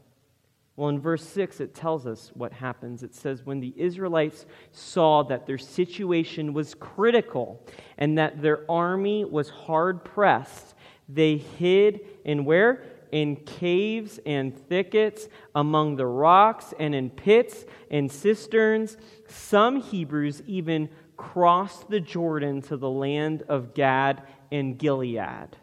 Well, 0.82 0.88
in 0.88 0.98
verse 0.98 1.22
6, 1.22 1.60
it 1.60 1.76
tells 1.76 2.08
us 2.08 2.32
what 2.34 2.52
happens. 2.52 3.04
It 3.04 3.14
says, 3.14 3.46
When 3.46 3.60
the 3.60 3.72
Israelites 3.76 4.46
saw 4.72 5.22
that 5.22 5.46
their 5.46 5.56
situation 5.56 6.54
was 6.54 6.74
critical 6.74 7.64
and 7.98 8.18
that 8.18 8.42
their 8.42 8.68
army 8.68 9.24
was 9.24 9.48
hard 9.48 10.04
pressed, 10.04 10.74
they 11.08 11.36
hid 11.36 12.00
in 12.24 12.44
where? 12.44 12.82
In 13.12 13.36
caves 13.36 14.18
and 14.26 14.58
thickets, 14.58 15.28
among 15.54 15.94
the 15.94 16.06
rocks, 16.06 16.74
and 16.80 16.96
in 16.96 17.10
pits 17.10 17.64
and 17.88 18.10
cisterns. 18.10 18.96
Some 19.28 19.80
Hebrews 19.80 20.42
even 20.48 20.88
crossed 21.16 21.90
the 21.90 22.00
Jordan 22.00 22.60
to 22.62 22.76
the 22.76 22.90
land 22.90 23.44
of 23.48 23.72
Gad 23.72 24.24
and 24.50 24.76
Gilead. 24.76 25.56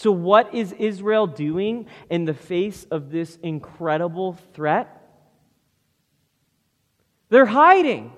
So, 0.00 0.12
what 0.12 0.54
is 0.54 0.72
Israel 0.72 1.26
doing 1.26 1.84
in 2.08 2.24
the 2.24 2.32
face 2.32 2.86
of 2.90 3.10
this 3.10 3.36
incredible 3.42 4.32
threat? 4.54 4.88
They're 7.28 7.44
hiding. 7.44 8.10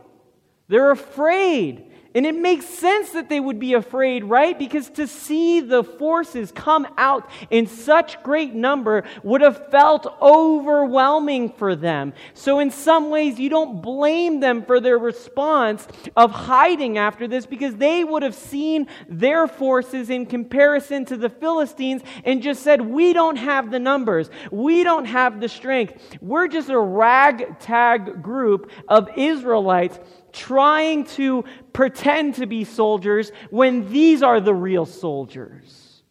They're 0.68 0.92
afraid. 0.92 1.91
And 2.14 2.26
it 2.26 2.34
makes 2.34 2.66
sense 2.66 3.10
that 3.10 3.28
they 3.30 3.40
would 3.40 3.58
be 3.58 3.72
afraid, 3.72 4.24
right? 4.24 4.58
Because 4.58 4.90
to 4.90 5.06
see 5.06 5.60
the 5.60 5.82
forces 5.82 6.52
come 6.52 6.86
out 6.98 7.30
in 7.48 7.66
such 7.66 8.22
great 8.22 8.54
number 8.54 9.04
would 9.22 9.40
have 9.40 9.70
felt 9.70 10.06
overwhelming 10.20 11.50
for 11.50 11.74
them. 11.74 12.12
So, 12.34 12.58
in 12.58 12.70
some 12.70 13.08
ways, 13.08 13.38
you 13.38 13.48
don't 13.48 13.80
blame 13.80 14.40
them 14.40 14.64
for 14.64 14.78
their 14.78 14.98
response 14.98 15.86
of 16.14 16.32
hiding 16.32 16.98
after 16.98 17.26
this 17.26 17.46
because 17.46 17.76
they 17.76 18.04
would 18.04 18.22
have 18.22 18.34
seen 18.34 18.88
their 19.08 19.46
forces 19.46 20.10
in 20.10 20.26
comparison 20.26 21.06
to 21.06 21.16
the 21.16 21.30
Philistines 21.30 22.02
and 22.24 22.42
just 22.42 22.62
said, 22.62 22.82
We 22.82 23.14
don't 23.14 23.36
have 23.36 23.70
the 23.70 23.78
numbers. 23.78 24.28
We 24.50 24.84
don't 24.84 25.06
have 25.06 25.40
the 25.40 25.48
strength. 25.48 26.18
We're 26.20 26.48
just 26.48 26.68
a 26.68 26.78
ragtag 26.78 28.22
group 28.22 28.70
of 28.88 29.08
Israelites 29.16 29.98
trying 30.32 31.04
to 31.04 31.44
pretend 31.72 32.36
to 32.36 32.46
be 32.46 32.64
soldiers 32.64 33.32
when 33.50 33.90
these 33.90 34.22
are 34.22 34.40
the 34.40 34.54
real 34.54 34.86
soldiers. 34.86 36.02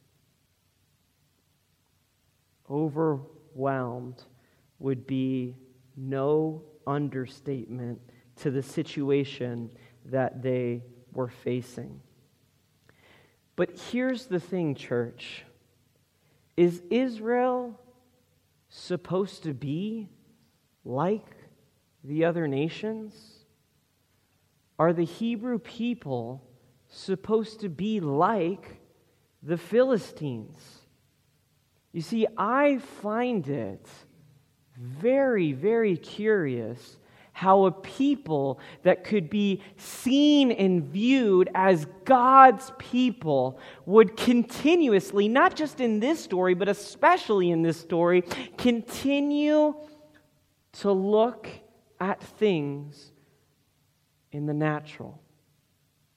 Overwhelmed 2.70 4.24
would 4.80 5.06
be 5.06 5.56
no 5.96 6.64
understatement 6.88 8.00
to 8.38 8.52
the 8.52 8.64
situation 8.64 9.72
that 10.06 10.42
they 10.42 10.84
were 11.14 11.28
facing. 11.28 12.02
But 13.56 13.78
here's 13.92 14.26
the 14.26 14.40
thing, 14.40 14.76
church. 14.76 15.44
Is 16.58 16.82
Israel 16.90 17.80
supposed 18.70 19.44
to 19.44 19.54
be 19.54 20.10
like 20.84 21.28
the 22.04 22.26
other 22.26 22.48
nations? 22.48 23.41
Are 24.82 24.94
the 24.94 25.06
Hebrew 25.06 25.60
people 25.60 26.42
supposed 26.90 27.60
to 27.60 27.70
be 27.70 28.00
like 28.00 28.82
the 29.44 29.56
Philistines? 29.56 30.58
You 31.92 32.02
see, 32.02 32.26
I 32.36 32.80
find 33.04 33.48
it 33.48 33.88
very, 34.76 35.52
very 35.52 35.96
curious 35.98 36.98
how 37.32 37.66
a 37.66 37.72
people 37.72 38.60
that 38.82 39.04
could 39.04 39.30
be 39.30 39.62
seen 39.78 40.52
and 40.52 40.84
viewed 40.84 41.52
as 41.54 41.86
God's 42.04 42.72
people 42.80 43.60
would 43.86 44.18
continuously, 44.18 45.28
not 45.28 45.56
just 45.56 45.80
in 45.80 46.00
this 46.00 46.24
story, 46.24 46.56
but 46.56 46.68
especially 46.68 47.52
in 47.52 47.62
this 47.62 47.80
story, 47.80 48.24
continue 48.58 49.76
to 50.72 50.92
look 50.92 51.48
at 52.00 52.20
things 52.24 53.12
in 54.32 54.46
the 54.46 54.54
natural. 54.54 55.22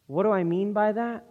What 0.07 0.25
do 0.25 0.31
I 0.31 0.45
mean 0.45 0.73
by 0.73 0.93
that? 0.93 1.25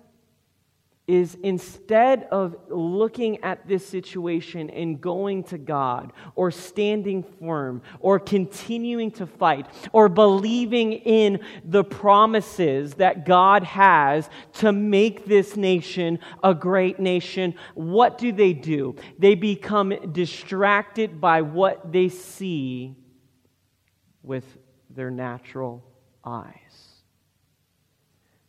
is 1.06 1.38
instead 1.44 2.24
of 2.32 2.56
looking 2.70 3.44
at 3.44 3.68
this 3.68 3.86
situation 3.86 4.70
and 4.70 5.02
going 5.02 5.44
to 5.44 5.58
God 5.58 6.14
or 6.36 6.50
standing 6.50 7.24
firm 7.24 7.82
or 8.00 8.20
continuing 8.20 9.12
to 9.12 9.28
fight 9.28 9.68
or 9.92 10.08
believing 10.08 10.94
in 10.94 11.40
the 11.66 11.84
promises 11.84 12.94
that 12.96 13.26
God 13.26 13.64
has 13.64 14.30
to 14.54 14.72
make 14.72 15.26
this 15.26 15.58
nation 15.58 16.20
a 16.42 16.54
great 16.54 17.00
nation, 17.00 17.56
what 17.74 18.18
do 18.18 18.32
they 18.32 18.54
do? 18.54 18.96
They 19.20 19.36
become 19.36 20.14
distracted 20.14 21.20
by 21.20 21.42
what 21.42 21.92
they 21.92 22.08
see 22.08 22.96
with 24.22 24.46
their 24.90 25.12
natural 25.12 25.84
eyes. 26.26 26.94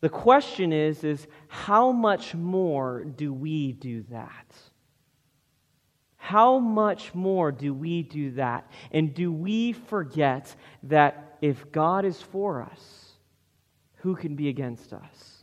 The 0.01 0.09
question 0.09 0.71
is, 0.71 1.03
is 1.03 1.27
how 1.47 1.91
much 1.91 2.35
more 2.35 3.03
do 3.03 3.33
we 3.33 3.71
do 3.71 4.03
that? 4.11 4.53
How 6.17 6.59
much 6.59 7.13
more 7.13 7.51
do 7.51 7.73
we 7.73 8.03
do 8.03 8.31
that? 8.31 8.69
And 8.91 9.13
do 9.13 9.31
we 9.31 9.73
forget 9.73 10.55
that 10.83 11.37
if 11.41 11.71
God 11.71 12.05
is 12.05 12.21
for 12.21 12.61
us, 12.63 13.11
who 13.97 14.15
can 14.15 14.35
be 14.35 14.49
against 14.49 14.93
us? 14.93 15.34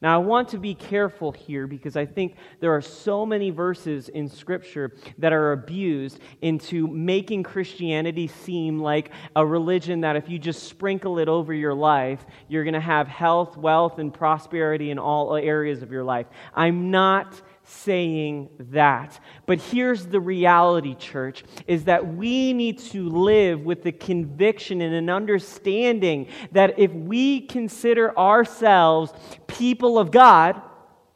Now, 0.00 0.14
I 0.14 0.18
want 0.18 0.50
to 0.50 0.58
be 0.58 0.74
careful 0.74 1.32
here 1.32 1.66
because 1.66 1.96
I 1.96 2.06
think 2.06 2.36
there 2.60 2.72
are 2.72 2.80
so 2.80 3.26
many 3.26 3.50
verses 3.50 4.08
in 4.08 4.28
Scripture 4.28 4.92
that 5.18 5.32
are 5.32 5.50
abused 5.50 6.20
into 6.40 6.86
making 6.86 7.42
Christianity 7.42 8.28
seem 8.28 8.78
like 8.78 9.10
a 9.34 9.44
religion 9.44 10.02
that 10.02 10.14
if 10.14 10.28
you 10.28 10.38
just 10.38 10.68
sprinkle 10.68 11.18
it 11.18 11.28
over 11.28 11.52
your 11.52 11.74
life, 11.74 12.24
you're 12.46 12.62
going 12.62 12.74
to 12.74 12.80
have 12.80 13.08
health, 13.08 13.56
wealth, 13.56 13.98
and 13.98 14.14
prosperity 14.14 14.92
in 14.92 15.00
all 15.00 15.34
areas 15.34 15.82
of 15.82 15.90
your 15.90 16.04
life. 16.04 16.26
I'm 16.54 16.92
not 16.92 17.42
saying 17.68 18.48
that. 18.58 19.20
But 19.46 19.60
here's 19.60 20.06
the 20.06 20.20
reality, 20.20 20.94
church, 20.94 21.44
is 21.66 21.84
that 21.84 22.14
we 22.14 22.52
need 22.52 22.78
to 22.78 23.08
live 23.08 23.60
with 23.60 23.82
the 23.82 23.92
conviction 23.92 24.80
and 24.80 24.94
an 24.94 25.10
understanding 25.10 26.28
that 26.52 26.78
if 26.78 26.92
we 26.92 27.42
consider 27.42 28.16
ourselves 28.18 29.12
people 29.46 29.98
of 29.98 30.10
God, 30.10 30.60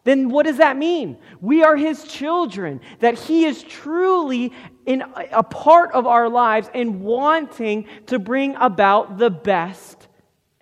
then 0.05 0.29
what 0.29 0.47
does 0.47 0.59
that 0.59 0.77
mean? 0.77 1.17
We 1.41 1.63
are 1.63 1.77
his 1.77 2.05
children, 2.05 2.81
that 2.99 3.19
he 3.19 3.45
is 3.47 3.63
truly 3.63 4.53
in 4.85 5.05
a 5.31 5.43
part 5.43 5.93
of 5.93 6.07
our 6.07 6.29
lives 6.29 6.69
and 6.75 7.01
wanting 7.01 7.87
to 8.07 8.19
bring 8.19 8.57
about 8.57 9.17
the 9.17 9.31
best 9.31 10.09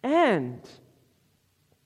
end. 0.04 0.60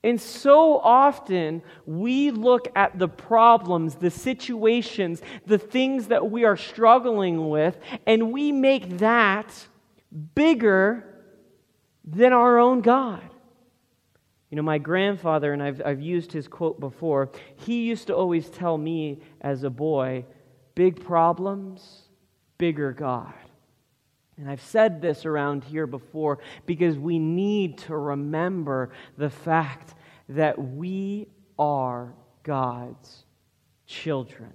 And 0.04 0.20
so 0.20 0.78
often 0.78 1.62
we 1.86 2.30
look 2.30 2.68
at 2.76 2.98
the 2.98 3.08
problems, 3.08 3.94
the 3.94 4.10
situations, 4.10 5.22
the 5.46 5.56
things 5.56 6.08
that 6.08 6.30
we 6.30 6.44
are 6.44 6.58
struggling 6.58 7.48
with, 7.48 7.78
and 8.06 8.30
we 8.30 8.52
make 8.52 8.98
that 8.98 9.66
bigger 10.34 11.04
than 12.04 12.34
our 12.34 12.58
own 12.58 12.82
God. 12.82 13.22
You 14.50 14.56
know, 14.56 14.62
my 14.62 14.76
grandfather, 14.76 15.54
and 15.54 15.62
I've, 15.62 15.80
I've 15.82 16.02
used 16.02 16.32
his 16.32 16.48
quote 16.48 16.78
before, 16.78 17.30
he 17.56 17.84
used 17.84 18.08
to 18.08 18.14
always 18.14 18.50
tell 18.50 18.76
me 18.76 19.22
as 19.40 19.64
a 19.64 19.70
boy 19.70 20.26
big 20.74 21.02
problems, 21.02 22.02
bigger 22.58 22.92
God. 22.92 23.32
And 24.36 24.50
I've 24.50 24.62
said 24.62 25.00
this 25.00 25.26
around 25.26 25.64
here 25.64 25.86
before 25.86 26.38
because 26.66 26.98
we 26.98 27.18
need 27.18 27.78
to 27.78 27.96
remember 27.96 28.90
the 29.16 29.30
fact 29.30 29.94
that 30.28 30.58
we 30.58 31.28
are 31.58 32.12
God's 32.42 33.24
children. 33.86 34.52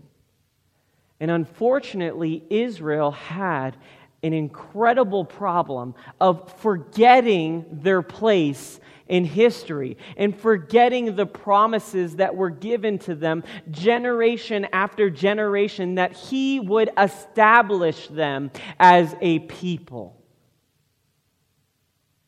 And 1.20 1.32
unfortunately, 1.32 2.44
Israel 2.50 3.12
had 3.12 3.78
an 4.22 4.34
incredible 4.34 5.24
problem 5.24 5.96
of 6.20 6.60
forgetting 6.60 7.66
their 7.72 8.02
place 8.02 8.80
in 9.10 9.26
history 9.26 9.98
and 10.16 10.40
forgetting 10.40 11.16
the 11.16 11.26
promises 11.26 12.16
that 12.18 12.36
were 12.36 12.50
given 12.50 12.98
to 13.00 13.16
them 13.16 13.44
generation 13.72 14.68
after 14.72 15.10
generation 15.10 15.96
that 15.96 16.14
He 16.14 16.60
would 16.60 16.92
establish 16.98 18.08
them 18.08 18.52
as 18.80 19.16
a 19.20 19.40
people. 19.40 20.16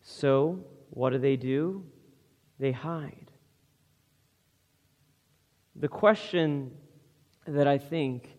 So, 0.01 0.65
what 0.89 1.11
do 1.11 1.19
they 1.19 1.37
do? 1.37 1.85
They 2.59 2.71
hide. 2.71 3.31
The 5.75 5.87
question 5.87 6.71
that 7.47 7.67
I 7.67 7.77
think 7.77 8.29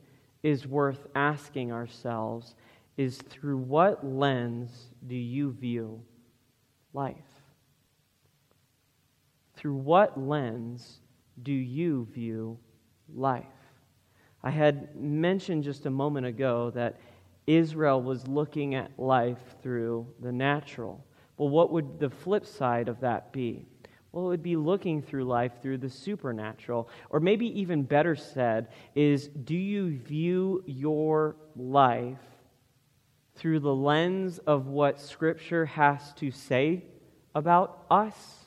is 0.42 0.66
worth 0.66 1.06
asking 1.14 1.72
ourselves 1.72 2.54
is 2.96 3.16
through 3.16 3.56
what 3.56 4.04
lens 4.04 4.70
do 5.06 5.14
you 5.14 5.52
view 5.52 6.02
life? 6.92 7.16
Through 9.62 9.76
what 9.76 10.20
lens 10.20 10.98
do 11.40 11.52
you 11.52 12.08
view 12.10 12.58
life? 13.14 13.46
I 14.42 14.50
had 14.50 14.96
mentioned 14.96 15.62
just 15.62 15.86
a 15.86 15.90
moment 15.90 16.26
ago 16.26 16.70
that 16.70 16.98
Israel 17.46 18.02
was 18.02 18.26
looking 18.26 18.74
at 18.74 18.98
life 18.98 19.38
through 19.62 20.08
the 20.20 20.32
natural. 20.32 21.06
Well, 21.36 21.48
what 21.48 21.70
would 21.70 22.00
the 22.00 22.10
flip 22.10 22.44
side 22.44 22.88
of 22.88 22.98
that 23.02 23.32
be? 23.32 23.64
Well, 24.10 24.24
it 24.24 24.30
would 24.30 24.42
be 24.42 24.56
looking 24.56 25.00
through 25.00 25.26
life 25.26 25.52
through 25.62 25.78
the 25.78 25.88
supernatural. 25.88 26.88
Or 27.08 27.20
maybe 27.20 27.46
even 27.60 27.84
better 27.84 28.16
said, 28.16 28.66
is 28.96 29.28
do 29.28 29.54
you 29.54 29.96
view 29.96 30.64
your 30.66 31.36
life 31.54 32.18
through 33.36 33.60
the 33.60 33.72
lens 33.72 34.38
of 34.38 34.66
what 34.66 35.00
Scripture 35.00 35.66
has 35.66 36.12
to 36.14 36.32
say 36.32 36.82
about 37.32 37.86
us, 37.88 38.41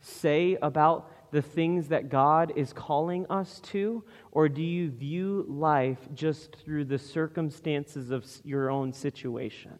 say 0.00 0.56
about 0.60 1.10
the 1.30 1.42
things 1.42 1.88
that 1.88 2.08
God 2.08 2.52
is 2.56 2.72
calling 2.72 3.26
us 3.30 3.60
to? 3.60 4.04
Or 4.32 4.48
do 4.48 4.62
you 4.62 4.90
view 4.90 5.44
life 5.48 5.98
just 6.14 6.56
through 6.56 6.86
the 6.86 6.98
circumstances 6.98 8.10
of 8.10 8.26
your 8.44 8.70
own 8.70 8.92
situation? 8.92 9.78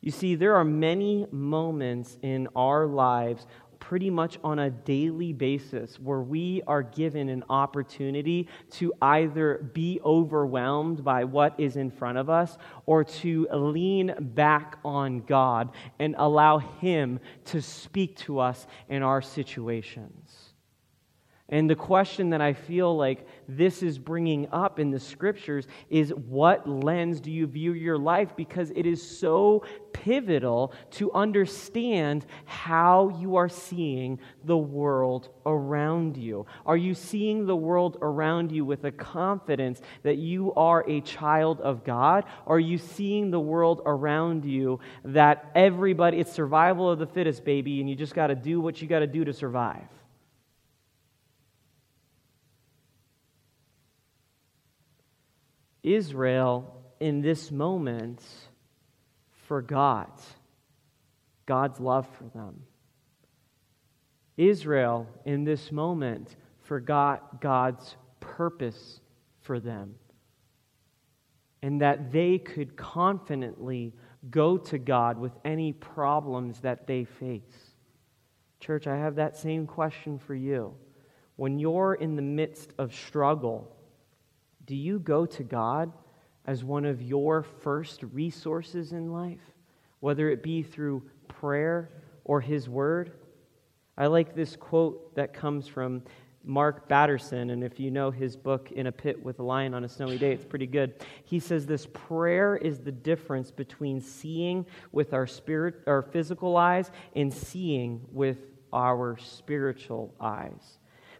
You 0.00 0.12
see, 0.12 0.36
there 0.36 0.54
are 0.54 0.64
many 0.64 1.26
moments 1.32 2.18
in 2.22 2.48
our 2.54 2.86
lives 2.86 3.46
pretty 3.80 4.10
much 4.10 4.38
on 4.44 4.58
a 4.58 4.70
daily 4.70 5.32
basis 5.32 5.98
where 5.98 6.20
we 6.20 6.62
are 6.66 6.82
given 6.82 7.28
an 7.28 7.44
opportunity 7.48 8.48
to 8.70 8.92
either 9.00 9.70
be 9.72 10.00
overwhelmed 10.04 11.02
by 11.04 11.24
what 11.24 11.54
is 11.58 11.76
in 11.76 11.90
front 11.90 12.18
of 12.18 12.28
us 12.28 12.58
or 12.86 13.04
to 13.04 13.46
lean 13.52 14.14
back 14.18 14.78
on 14.84 15.20
God 15.20 15.70
and 15.98 16.14
allow 16.18 16.58
Him 16.58 17.20
to 17.46 17.62
speak 17.62 18.16
to 18.18 18.38
us 18.38 18.66
in 18.88 19.02
our 19.02 19.22
situations. 19.22 20.47
And 21.50 21.70
the 21.70 21.74
question 21.74 22.28
that 22.30 22.42
I 22.42 22.52
feel 22.52 22.94
like 22.94 23.26
this 23.48 23.82
is 23.82 23.98
bringing 23.98 24.48
up 24.52 24.78
in 24.78 24.90
the 24.90 25.00
scriptures 25.00 25.66
is 25.88 26.10
what 26.10 26.68
lens 26.68 27.20
do 27.20 27.30
you 27.30 27.46
view 27.46 27.72
your 27.72 27.96
life? 27.96 28.36
Because 28.36 28.70
it 28.76 28.84
is 28.84 29.02
so 29.18 29.64
pivotal 29.94 30.74
to 30.90 31.10
understand 31.12 32.26
how 32.44 33.08
you 33.18 33.36
are 33.36 33.48
seeing 33.48 34.18
the 34.44 34.58
world 34.58 35.30
around 35.46 36.18
you. 36.18 36.44
Are 36.66 36.76
you 36.76 36.92
seeing 36.92 37.46
the 37.46 37.56
world 37.56 37.96
around 38.02 38.52
you 38.52 38.66
with 38.66 38.84
a 38.84 38.92
confidence 38.92 39.80
that 40.02 40.18
you 40.18 40.52
are 40.52 40.84
a 40.86 41.00
child 41.00 41.62
of 41.62 41.82
God? 41.82 42.26
Are 42.46 42.60
you 42.60 42.76
seeing 42.76 43.30
the 43.30 43.40
world 43.40 43.80
around 43.86 44.44
you 44.44 44.80
that 45.02 45.50
everybody, 45.54 46.18
it's 46.18 46.30
survival 46.30 46.90
of 46.90 46.98
the 46.98 47.06
fittest, 47.06 47.42
baby, 47.42 47.80
and 47.80 47.88
you 47.88 47.96
just 47.96 48.14
got 48.14 48.26
to 48.26 48.34
do 48.34 48.60
what 48.60 48.82
you 48.82 48.86
got 48.86 48.98
to 48.98 49.06
do 49.06 49.24
to 49.24 49.32
survive? 49.32 49.88
Israel, 55.94 56.74
in 57.00 57.20
this 57.22 57.50
moment, 57.50 58.22
forgot 59.46 60.20
God's 61.46 61.80
love 61.80 62.06
for 62.16 62.24
them. 62.24 62.62
Israel, 64.36 65.06
in 65.24 65.44
this 65.44 65.72
moment, 65.72 66.36
forgot 66.62 67.40
God's 67.40 67.96
purpose 68.20 69.00
for 69.40 69.58
them. 69.58 69.94
And 71.62 71.80
that 71.80 72.12
they 72.12 72.38
could 72.38 72.76
confidently 72.76 73.94
go 74.30 74.58
to 74.58 74.78
God 74.78 75.18
with 75.18 75.32
any 75.44 75.72
problems 75.72 76.60
that 76.60 76.86
they 76.86 77.04
face. 77.04 77.74
Church, 78.60 78.86
I 78.86 78.96
have 78.96 79.16
that 79.16 79.36
same 79.36 79.66
question 79.66 80.18
for 80.18 80.34
you. 80.34 80.74
When 81.36 81.58
you're 81.58 81.94
in 81.94 82.14
the 82.14 82.22
midst 82.22 82.74
of 82.78 82.94
struggle, 82.94 83.74
do 84.68 84.76
you 84.76 84.98
go 84.98 85.24
to 85.24 85.42
God 85.42 85.90
as 86.46 86.62
one 86.62 86.84
of 86.84 87.00
your 87.00 87.42
first 87.42 88.02
resources 88.12 88.92
in 88.92 89.10
life, 89.10 89.40
whether 90.00 90.28
it 90.28 90.42
be 90.42 90.62
through 90.62 91.02
prayer 91.26 91.90
or 92.24 92.42
His 92.42 92.68
Word? 92.68 93.12
I 93.96 94.08
like 94.08 94.34
this 94.34 94.56
quote 94.56 95.14
that 95.16 95.32
comes 95.32 95.66
from 95.66 96.02
Mark 96.44 96.86
Batterson, 96.86 97.50
and 97.50 97.64
if 97.64 97.80
you 97.80 97.90
know 97.90 98.10
his 98.10 98.36
book, 98.36 98.70
In 98.72 98.86
a 98.86 98.92
Pit 98.92 99.22
with 99.22 99.38
a 99.38 99.42
Lion 99.42 99.74
on 99.74 99.84
a 99.84 99.88
Snowy 99.88 100.18
Day, 100.18 100.32
it's 100.32 100.44
pretty 100.44 100.66
good. 100.66 100.94
He 101.24 101.40
says 101.40 101.66
this 101.66 101.86
prayer 101.92 102.56
is 102.56 102.78
the 102.78 102.92
difference 102.92 103.50
between 103.50 104.00
seeing 104.00 104.66
with 104.92 105.14
our 105.14 105.26
spirit, 105.26 105.82
our 105.86 106.02
physical 106.02 106.56
eyes, 106.56 106.90
and 107.16 107.32
seeing 107.32 108.02
with 108.12 108.38
our 108.72 109.16
spiritual 109.18 110.14
eyes. 110.20 110.77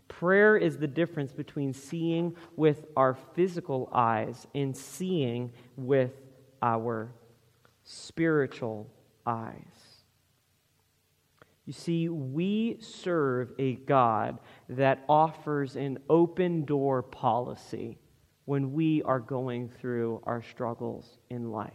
Prayer 0.08 0.56
is 0.56 0.78
the 0.78 0.86
difference 0.86 1.32
between 1.32 1.72
seeing 1.72 2.34
with 2.56 2.86
our 2.96 3.14
physical 3.34 3.88
eyes 3.92 4.46
and 4.54 4.76
seeing 4.76 5.52
with 5.76 6.12
our 6.62 7.12
spiritual 7.84 8.90
eyes. 9.26 9.54
You 11.66 11.74
see, 11.74 12.08
we 12.08 12.78
serve 12.80 13.52
a 13.58 13.74
God 13.74 14.38
that 14.70 15.04
offers 15.06 15.76
an 15.76 15.98
open 16.08 16.64
door 16.64 17.02
policy 17.02 17.98
when 18.46 18.72
we 18.72 19.02
are 19.02 19.20
going 19.20 19.68
through 19.68 20.22
our 20.24 20.42
struggles 20.42 21.18
in 21.28 21.52
life. 21.52 21.74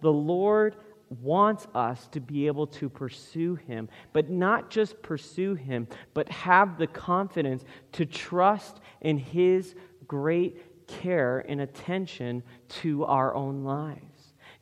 The 0.00 0.12
Lord 0.12 0.76
wants 1.10 1.66
us 1.74 2.06
to 2.08 2.20
be 2.20 2.46
able 2.46 2.66
to 2.66 2.88
pursue 2.88 3.54
Him, 3.54 3.88
but 4.12 4.30
not 4.30 4.70
just 4.70 5.00
pursue 5.02 5.54
Him, 5.54 5.88
but 6.14 6.28
have 6.28 6.78
the 6.78 6.86
confidence 6.86 7.64
to 7.92 8.06
trust 8.06 8.80
in 9.00 9.18
His 9.18 9.74
great 10.06 10.86
care 10.86 11.44
and 11.48 11.60
attention 11.60 12.42
to 12.68 13.04
our 13.04 13.34
own 13.34 13.64
lives. 13.64 14.07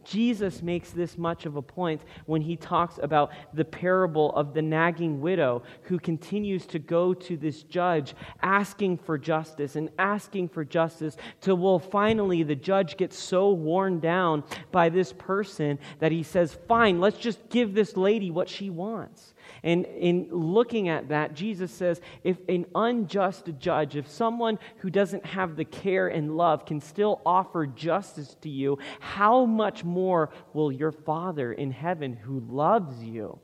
Jesus 0.06 0.62
makes 0.62 0.90
this 0.90 1.18
much 1.18 1.46
of 1.46 1.56
a 1.56 1.62
point 1.62 2.02
when 2.26 2.40
he 2.40 2.56
talks 2.56 2.98
about 3.02 3.32
the 3.52 3.64
parable 3.64 4.32
of 4.34 4.54
the 4.54 4.62
nagging 4.62 5.20
widow 5.20 5.62
who 5.82 5.98
continues 5.98 6.64
to 6.66 6.78
go 6.78 7.12
to 7.12 7.36
this 7.36 7.64
judge 7.64 8.14
asking 8.42 8.98
for 8.98 9.18
justice 9.18 9.74
and 9.74 9.90
asking 9.98 10.48
for 10.48 10.64
justice 10.64 11.16
till, 11.40 11.56
well, 11.56 11.78
finally 11.78 12.42
the 12.42 12.54
judge 12.54 12.96
gets 12.96 13.18
so 13.18 13.50
worn 13.50 13.98
down 13.98 14.44
by 14.70 14.88
this 14.88 15.12
person 15.12 15.78
that 15.98 16.12
he 16.12 16.22
says, 16.22 16.56
Fine, 16.68 17.00
let's 17.00 17.18
just 17.18 17.48
give 17.48 17.74
this 17.74 17.96
lady 17.96 18.30
what 18.30 18.48
she 18.48 18.70
wants. 18.70 19.34
And 19.66 19.84
in 19.84 20.28
looking 20.30 20.88
at 20.88 21.08
that, 21.08 21.34
Jesus 21.34 21.72
says 21.72 22.00
if 22.22 22.38
an 22.48 22.66
unjust 22.76 23.50
judge, 23.58 23.96
if 23.96 24.08
someone 24.08 24.60
who 24.76 24.90
doesn't 24.90 25.26
have 25.26 25.56
the 25.56 25.64
care 25.64 26.06
and 26.06 26.36
love 26.36 26.64
can 26.64 26.80
still 26.80 27.20
offer 27.26 27.66
justice 27.66 28.36
to 28.42 28.48
you, 28.48 28.78
how 29.00 29.44
much 29.44 29.82
more 29.82 30.30
will 30.52 30.70
your 30.70 30.92
Father 30.92 31.52
in 31.52 31.72
heaven 31.72 32.12
who 32.12 32.38
loves 32.48 33.02
you 33.02 33.40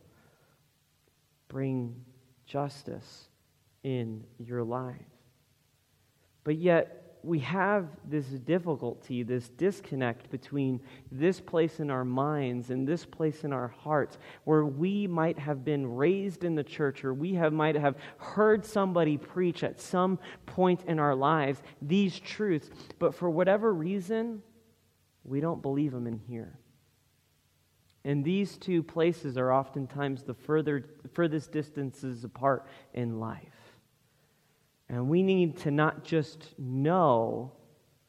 bring 1.49 2.05
justice 2.47 3.29
in 3.83 4.23
your 4.39 4.63
life? 4.63 4.95
But 6.45 6.55
yet, 6.55 7.02
we 7.25 7.39
have 7.41 7.87
this 8.09 8.27
difficulty, 8.27 9.23
this 9.23 9.49
disconnect 9.51 10.31
between 10.31 10.81
this 11.11 11.41
place 11.41 11.79
in 11.79 11.91
our 11.91 12.05
minds 12.05 12.71
and 12.71 12.87
this 12.87 13.05
place 13.05 13.45
in 13.45 13.53
our 13.53 13.69
hearts, 13.69 14.19
where 14.45 14.65
we 14.65 15.07
might 15.07 15.39
have 15.39 15.65
been 15.65 15.87
raised 15.87 16.45
in 16.45 16.55
the 16.55 16.65
church 16.65 17.05
or 17.05 17.15
we 17.15 17.35
have, 17.35 17.53
might 17.53 17.77
have 17.77 17.97
heard 18.19 18.65
somebody 18.65 19.17
preach 19.17 19.63
at 19.63 19.81
some 19.81 20.19
point 20.47 20.83
in 20.87 20.99
our 20.99 21.15
lives 21.15 21.63
these 21.81 22.19
truths, 22.19 22.71
but 22.99 23.15
for 23.15 23.31
whatever 23.31 23.73
reason, 23.73 24.43
we 25.25 25.41
don't 25.41 25.63
believe 25.63 25.93
them 25.93 26.07
in 26.07 26.19
here. 26.19 26.59
And 28.05 28.25
these 28.25 28.57
two 28.57 28.83
places 28.83 29.39
are 29.39 29.53
oftentimes 29.53 30.25
the 30.25 30.35
further, 30.35 30.85
furthest 31.13 31.53
distances 31.53 32.25
apart 32.25 32.67
in 32.95 33.21
life. 33.21 33.52
And 34.93 35.09
we 35.09 35.23
need 35.23 35.57
to 35.61 35.71
not 35.71 36.05
just 36.05 36.55
know, 36.59 37.51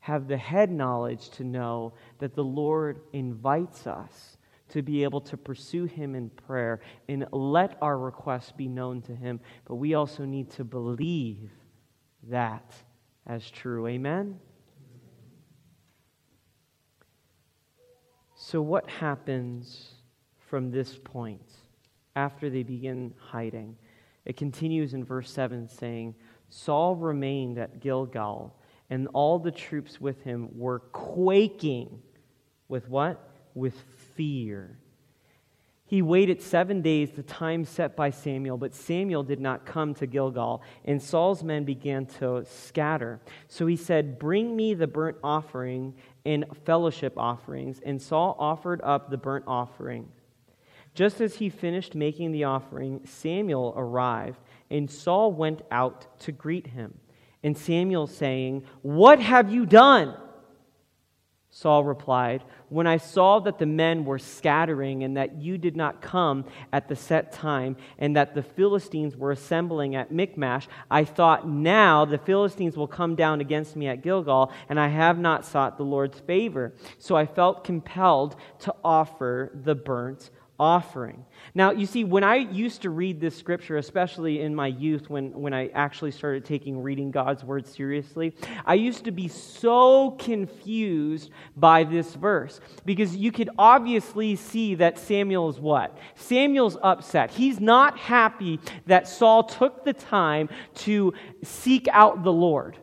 have 0.02 0.28
the 0.28 0.36
head 0.36 0.70
knowledge 0.70 1.30
to 1.30 1.46
know 1.46 1.94
that 2.20 2.36
the 2.36 2.44
Lord 2.44 3.00
invites 3.14 3.88
us 3.88 4.38
to 4.68 4.82
be 4.82 5.04
able 5.04 5.22
to 5.22 5.38
pursue 5.38 5.86
Him 5.86 6.14
in 6.14 6.30
prayer 6.30 6.82
and 7.08 7.26
let 7.32 7.78
our 7.82 7.98
requests 7.98 8.52
be 8.52 8.68
known 8.68 9.02
to 9.04 9.16
Him. 9.16 9.40
But 9.64 9.76
we 9.76 9.94
also 9.94 10.26
need 10.26 10.52
to 10.52 10.66
believe 10.66 11.50
that 12.24 12.74
as 13.26 13.50
true. 13.50 13.88
Amen? 13.88 14.38
So, 18.36 18.62
what 18.62 18.90
happens 18.90 19.94
from 20.50 20.70
this 20.70 21.00
point 21.02 21.50
after 22.18 22.50
they 22.50 22.64
begin 22.64 23.14
hiding? 23.18 23.78
It 24.26 24.38
continues 24.38 24.94
in 24.94 25.04
verse 25.04 25.30
7 25.30 25.68
saying, 25.68 26.16
Saul 26.54 26.96
remained 26.96 27.58
at 27.58 27.80
Gilgal, 27.80 28.56
and 28.92 29.08
all 29.14 29.40
the 29.40 29.52
troops 29.52 30.00
with 30.00 30.22
him 30.22 30.50
were 30.56 30.80
quaking 30.80 32.00
with 32.68 32.88
what? 32.88 33.28
With 33.56 33.74
fear. 34.14 34.78
He 35.88 36.04
waited 36.04 36.44
seven 36.44 36.84
days, 36.84 37.10
the 37.12 37.24
time 37.24 37.66
set 37.66 37.96
by 37.96 38.12
Samuel, 38.12 38.58
but 38.58 38.76
Samuel 38.76 39.24
did 39.24 39.40
not 39.40 39.66
come 39.66 39.96
to 39.96 40.06
Gilgal, 40.06 40.62
and 40.86 41.02
Saul's 41.02 41.44
men 41.44 41.64
began 41.64 42.06
to 42.20 42.46
scatter. 42.46 43.20
So 43.48 43.66
he 43.66 43.76
said, 43.76 44.20
Bring 44.20 44.56
me 44.56 44.76
the 44.76 44.88
burnt 44.88 45.18
offering 45.24 45.96
and 46.24 46.46
fellowship 46.66 47.14
offerings. 47.18 47.80
And 47.84 48.00
Saul 48.00 48.36
offered 48.38 48.80
up 48.84 49.10
the 49.10 49.18
burnt 49.18 49.46
offering. 49.48 50.08
Just 50.94 51.20
as 51.20 51.36
he 51.36 51.50
finished 51.50 51.96
making 51.96 52.32
the 52.32 52.44
offering, 52.44 53.02
Samuel 53.06 53.74
arrived 53.76 54.38
and 54.74 54.90
Saul 54.90 55.32
went 55.32 55.62
out 55.72 56.20
to 56.22 56.32
greet 56.32 56.68
him. 56.68 56.96
And 57.44 57.58
Samuel 57.58 58.08
saying, 58.08 58.64
What 58.82 59.20
have 59.20 59.54
you 59.54 59.66
done? 59.66 60.18
Saul 61.52 61.84
replied, 61.84 62.44
When 62.70 62.88
I 62.88 62.98
saw 62.98 63.40
that 63.42 63.60
the 63.60 63.68
men 63.68 64.06
were 64.06 64.18
scattering, 64.18 65.04
and 65.04 65.16
that 65.16 65.40
you 65.40 65.60
did 65.60 65.76
not 65.76 66.02
come 66.02 66.46
at 66.72 66.88
the 66.88 66.96
set 66.96 67.32
time, 67.32 67.78
and 68.00 68.16
that 68.16 68.34
the 68.34 68.42
Philistines 68.42 69.16
were 69.16 69.32
assembling 69.32 69.94
at 69.94 70.12
Michmash, 70.12 70.68
I 70.90 71.04
thought, 71.04 71.48
Now 71.48 72.06
the 72.06 72.18
Philistines 72.18 72.76
will 72.76 72.88
come 72.88 73.14
down 73.14 73.42
against 73.42 73.76
me 73.76 73.88
at 73.88 74.02
Gilgal, 74.02 74.52
and 74.68 74.80
I 74.80 74.88
have 74.88 75.20
not 75.20 75.46
sought 75.46 75.78
the 75.78 75.84
Lord's 75.84 76.20
favor. 76.22 76.74
So 76.98 77.16
I 77.16 77.28
felt 77.28 77.64
compelled 77.64 78.36
to 78.62 78.74
offer 78.84 79.52
the 79.54 79.76
burnt 79.76 80.32
offering. 80.60 81.26
Now, 81.56 81.72
you 81.72 81.86
see, 81.86 82.04
when 82.04 82.24
I 82.24 82.36
used 82.36 82.84
to 82.84 82.90
read 82.90 83.20
this 83.20 83.36
scripture, 83.36 83.78
especially 83.78 84.42
in 84.42 84.54
my 84.54 84.68
youth, 84.68 85.10
when, 85.10 85.32
when 85.34 85.54
I 85.54 85.68
actually 85.70 86.12
started 86.12 86.46
taking 86.46 86.82
reading 86.82 87.12
God's 87.12 87.44
word 87.44 87.66
seriously, 87.66 88.36
I 88.66 88.76
used 88.76 89.06
to 89.06 89.12
be 89.12 89.28
so 89.28 90.12
confused 90.12 91.32
by 91.56 91.84
this 91.84 92.14
verse 92.14 92.62
because 92.86 93.16
you 93.16 93.32
could 93.32 93.50
obviously 93.58 94.36
see 94.36 94.76
that 94.76 95.00
Samuel 95.00 95.50
is 95.50 95.60
what? 95.60 95.98
Samuel's 96.16 96.78
upset. 96.84 97.32
He's 97.32 97.60
not 97.60 97.98
happy 97.98 98.60
that 98.86 99.08
Saul 99.08 99.44
took 99.44 99.84
the 99.84 99.94
time 99.94 100.50
to 100.76 101.14
seek 101.44 101.88
out 101.92 102.24
the 102.24 102.34
Lord 102.34 102.78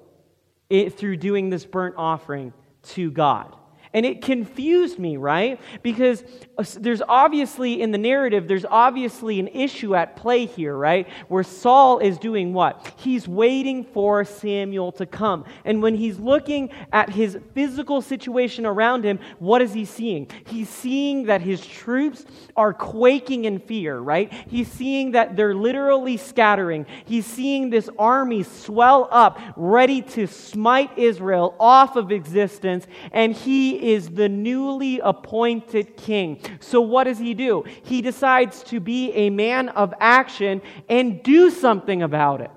eh, 0.70 0.88
through 0.88 1.18
doing 1.18 1.50
this 1.50 1.64
burnt 1.64 1.94
offering 1.96 2.52
to 2.83 3.11
God. 3.11 3.56
And 3.92 4.07
it 4.07 4.22
confused 4.22 5.00
me, 5.00 5.16
right? 5.16 5.61
Because 5.83 6.22
uh, 6.57 6.64
there's 6.79 7.03
obviously, 7.09 7.83
in 7.83 7.90
the 7.90 7.98
narrative, 7.98 8.46
there's 8.46 8.64
obviously 8.64 9.40
an 9.40 9.48
issue 9.48 9.96
at 9.96 10.14
play 10.14 10.46
here, 10.46 10.76
right? 10.76 11.09
Where 11.26 11.42
Saul 11.42 11.98
is 11.98 12.16
doing 12.16 12.53
what? 12.53 12.94
He's 12.98 13.26
waiting 13.26 13.83
for 13.83 14.24
Samuel 14.24 14.92
to 14.92 15.07
come. 15.07 15.44
And 15.64 15.83
when 15.83 15.96
he's 15.96 16.20
looking 16.20 16.70
at 16.92 17.11
his 17.11 17.37
physical 17.53 18.00
situation 18.00 18.64
around 18.64 19.03
him, 19.03 19.18
what 19.40 19.61
is 19.61 19.72
he 19.72 19.85
seeing? 19.85 20.29
He's 20.46 20.68
seeing 20.68 21.24
that 21.24 21.40
his 21.40 21.66
troops 21.66 22.24
are 22.57 22.72
quaking 22.72 23.44
in 23.46 23.59
fear, 23.59 23.98
right? 23.98 24.33
He's 24.48 24.70
seeing 24.70 25.12
that 25.12 25.35
they're 25.35 25.55
literally 25.55 26.16
scattering. 26.16 26.87
He's 27.07 27.26
seeing 27.26 27.70
this 27.70 27.90
army 27.98 28.44
swell 28.44 29.09
up, 29.11 29.40
ready 29.57 30.03
to 30.03 30.29
smite 30.29 30.96
Israel 30.96 31.57
off 31.59 31.96
of 31.96 32.12
existence. 32.12 32.87
And 33.11 33.35
he 33.35 33.79
is 33.80 34.10
the 34.10 34.28
newly 34.28 35.00
appointed 35.00 35.96
king. 35.96 36.40
So, 36.60 36.80
what 36.80 37.04
does 37.04 37.18
he 37.18 37.34
do? 37.34 37.64
He 37.82 38.02
decides 38.02 38.62
to 38.64 38.80
be 38.80 39.12
a 39.12 39.30
man 39.30 39.68
of 39.70 39.94
action 40.00 40.62
and 40.88 41.22
do 41.22 41.50
something 41.50 42.02
about 42.02 42.40
it. 42.40 42.50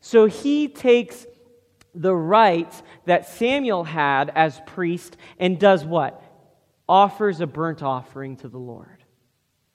So, 0.00 0.26
he 0.26 0.68
takes 0.68 1.26
the 1.94 2.14
rights 2.14 2.82
that 3.06 3.28
Samuel 3.28 3.84
had 3.84 4.30
as 4.34 4.60
priest 4.66 5.16
and 5.38 5.58
does 5.58 5.84
what? 5.84 6.22
Offers 6.88 7.40
a 7.40 7.46
burnt 7.46 7.82
offering 7.82 8.36
to 8.38 8.48
the 8.48 8.58
Lord. 8.58 9.04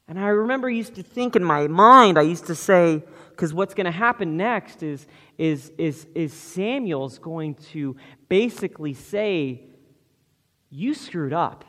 And 0.08 0.20
I 0.20 0.28
remember 0.28 0.70
I 0.70 0.74
used 0.74 0.96
to 0.96 1.04
think 1.04 1.36
in 1.36 1.44
my 1.44 1.68
mind, 1.68 2.18
I 2.18 2.22
used 2.22 2.46
to 2.48 2.56
say, 2.56 3.04
because 3.32 3.54
what's 3.54 3.74
going 3.74 3.86
to 3.86 3.92
happen 3.92 4.38
next 4.38 4.84
is, 4.84 5.08
is, 5.38 5.72
is, 5.78 6.08
is 6.16 6.32
Samuel's 6.32 7.18
going 7.18 7.56
to 7.72 7.96
basically 8.30 8.94
say, 8.94 9.64
you 10.76 10.94
screwed 10.94 11.34
up. 11.34 11.64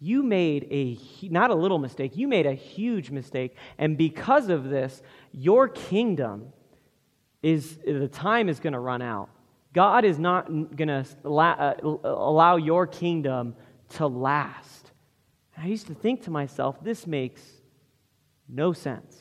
You 0.00 0.22
made 0.22 0.66
a, 0.70 0.98
not 1.28 1.50
a 1.50 1.54
little 1.54 1.78
mistake, 1.78 2.16
you 2.16 2.28
made 2.28 2.46
a 2.46 2.54
huge 2.54 3.10
mistake. 3.10 3.56
And 3.78 3.96
because 3.96 4.48
of 4.48 4.68
this, 4.68 5.02
your 5.32 5.68
kingdom 5.68 6.52
is 7.42 7.78
the 7.78 8.08
time 8.08 8.48
is 8.48 8.60
going 8.60 8.72
to 8.72 8.78
run 8.78 9.02
out. 9.02 9.30
God 9.72 10.04
is 10.04 10.18
not 10.18 10.46
going 10.76 10.88
to 10.88 11.04
uh, 11.24 11.74
allow 12.04 12.56
your 12.56 12.86
kingdom 12.86 13.54
to 13.90 14.06
last. 14.06 14.92
I 15.56 15.66
used 15.66 15.88
to 15.88 15.94
think 15.94 16.22
to 16.24 16.30
myself, 16.30 16.82
this 16.82 17.06
makes 17.06 17.42
no 18.48 18.72
sense. 18.72 19.16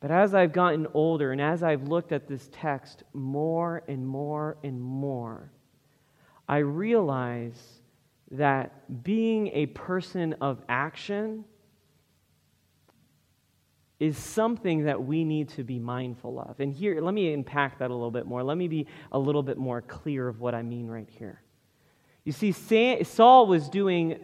But 0.00 0.10
as 0.10 0.34
I've 0.34 0.52
gotten 0.52 0.86
older 0.94 1.32
and 1.32 1.40
as 1.40 1.62
I've 1.62 1.88
looked 1.88 2.12
at 2.12 2.28
this 2.28 2.48
text 2.52 3.02
more 3.12 3.82
and 3.88 4.06
more 4.06 4.56
and 4.62 4.80
more, 4.80 5.50
I 6.48 6.58
realize 6.58 7.60
that 8.30 9.02
being 9.04 9.48
a 9.48 9.66
person 9.66 10.34
of 10.40 10.62
action 10.68 11.44
is 14.00 14.16
something 14.16 14.84
that 14.84 15.02
we 15.02 15.24
need 15.24 15.48
to 15.48 15.64
be 15.64 15.78
mindful 15.78 16.38
of. 16.38 16.60
And 16.60 16.72
here, 16.72 17.00
let 17.00 17.14
me 17.14 17.32
unpack 17.32 17.78
that 17.80 17.90
a 17.90 17.94
little 17.94 18.12
bit 18.12 18.26
more. 18.26 18.42
Let 18.42 18.56
me 18.56 18.68
be 18.68 18.86
a 19.10 19.18
little 19.18 19.42
bit 19.42 19.58
more 19.58 19.82
clear 19.82 20.28
of 20.28 20.40
what 20.40 20.54
I 20.54 20.62
mean 20.62 20.86
right 20.86 21.08
here. 21.18 21.42
You 22.24 22.32
see, 22.32 22.52
Saul 23.02 23.46
was 23.46 23.68
doing, 23.68 24.14
uh, 24.14 24.18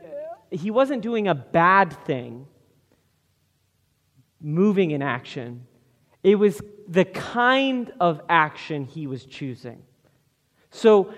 he 0.50 0.70
wasn't 0.70 1.02
doing 1.02 1.26
a 1.26 1.34
bad 1.34 1.92
thing, 2.04 2.46
moving 4.40 4.92
in 4.92 5.02
action. 5.02 5.66
It 6.22 6.36
was 6.36 6.60
the 6.86 7.04
kind 7.04 7.92
of 7.98 8.20
action 8.28 8.84
he 8.84 9.06
was 9.06 9.24
choosing. 9.24 9.82
So, 10.70 11.14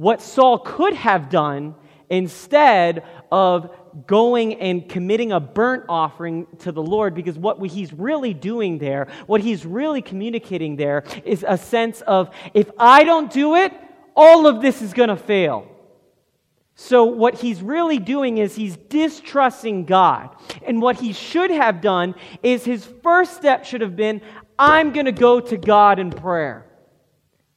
what 0.00 0.22
Saul 0.22 0.58
could 0.58 0.94
have 0.94 1.28
done 1.28 1.74
instead 2.08 3.04
of 3.30 3.70
going 4.06 4.54
and 4.54 4.88
committing 4.88 5.30
a 5.30 5.40
burnt 5.40 5.84
offering 5.90 6.46
to 6.60 6.72
the 6.72 6.82
Lord 6.82 7.14
because 7.14 7.36
what 7.36 7.60
he's 7.66 7.92
really 7.92 8.32
doing 8.32 8.78
there, 8.78 9.08
what 9.26 9.42
he's 9.42 9.66
really 9.66 10.00
communicating 10.00 10.76
there, 10.76 11.04
is 11.26 11.44
a 11.46 11.58
sense 11.58 12.00
of 12.00 12.34
if 12.54 12.70
I 12.78 13.04
don't 13.04 13.30
do 13.30 13.56
it, 13.56 13.74
all 14.16 14.46
of 14.46 14.62
this 14.62 14.80
is 14.80 14.94
going 14.94 15.10
to 15.10 15.18
fail. 15.18 15.66
So, 16.76 17.04
what 17.04 17.34
he's 17.34 17.60
really 17.60 17.98
doing 17.98 18.38
is 18.38 18.54
he's 18.54 18.78
distrusting 18.78 19.84
God. 19.84 20.34
And 20.66 20.80
what 20.80 20.96
he 20.96 21.12
should 21.12 21.50
have 21.50 21.82
done 21.82 22.14
is 22.42 22.64
his 22.64 22.88
first 23.02 23.36
step 23.36 23.66
should 23.66 23.82
have 23.82 23.96
been 23.96 24.22
I'm 24.58 24.94
going 24.94 25.04
to 25.04 25.12
go 25.12 25.40
to 25.40 25.58
God 25.58 25.98
in 25.98 26.10
prayer. 26.10 26.69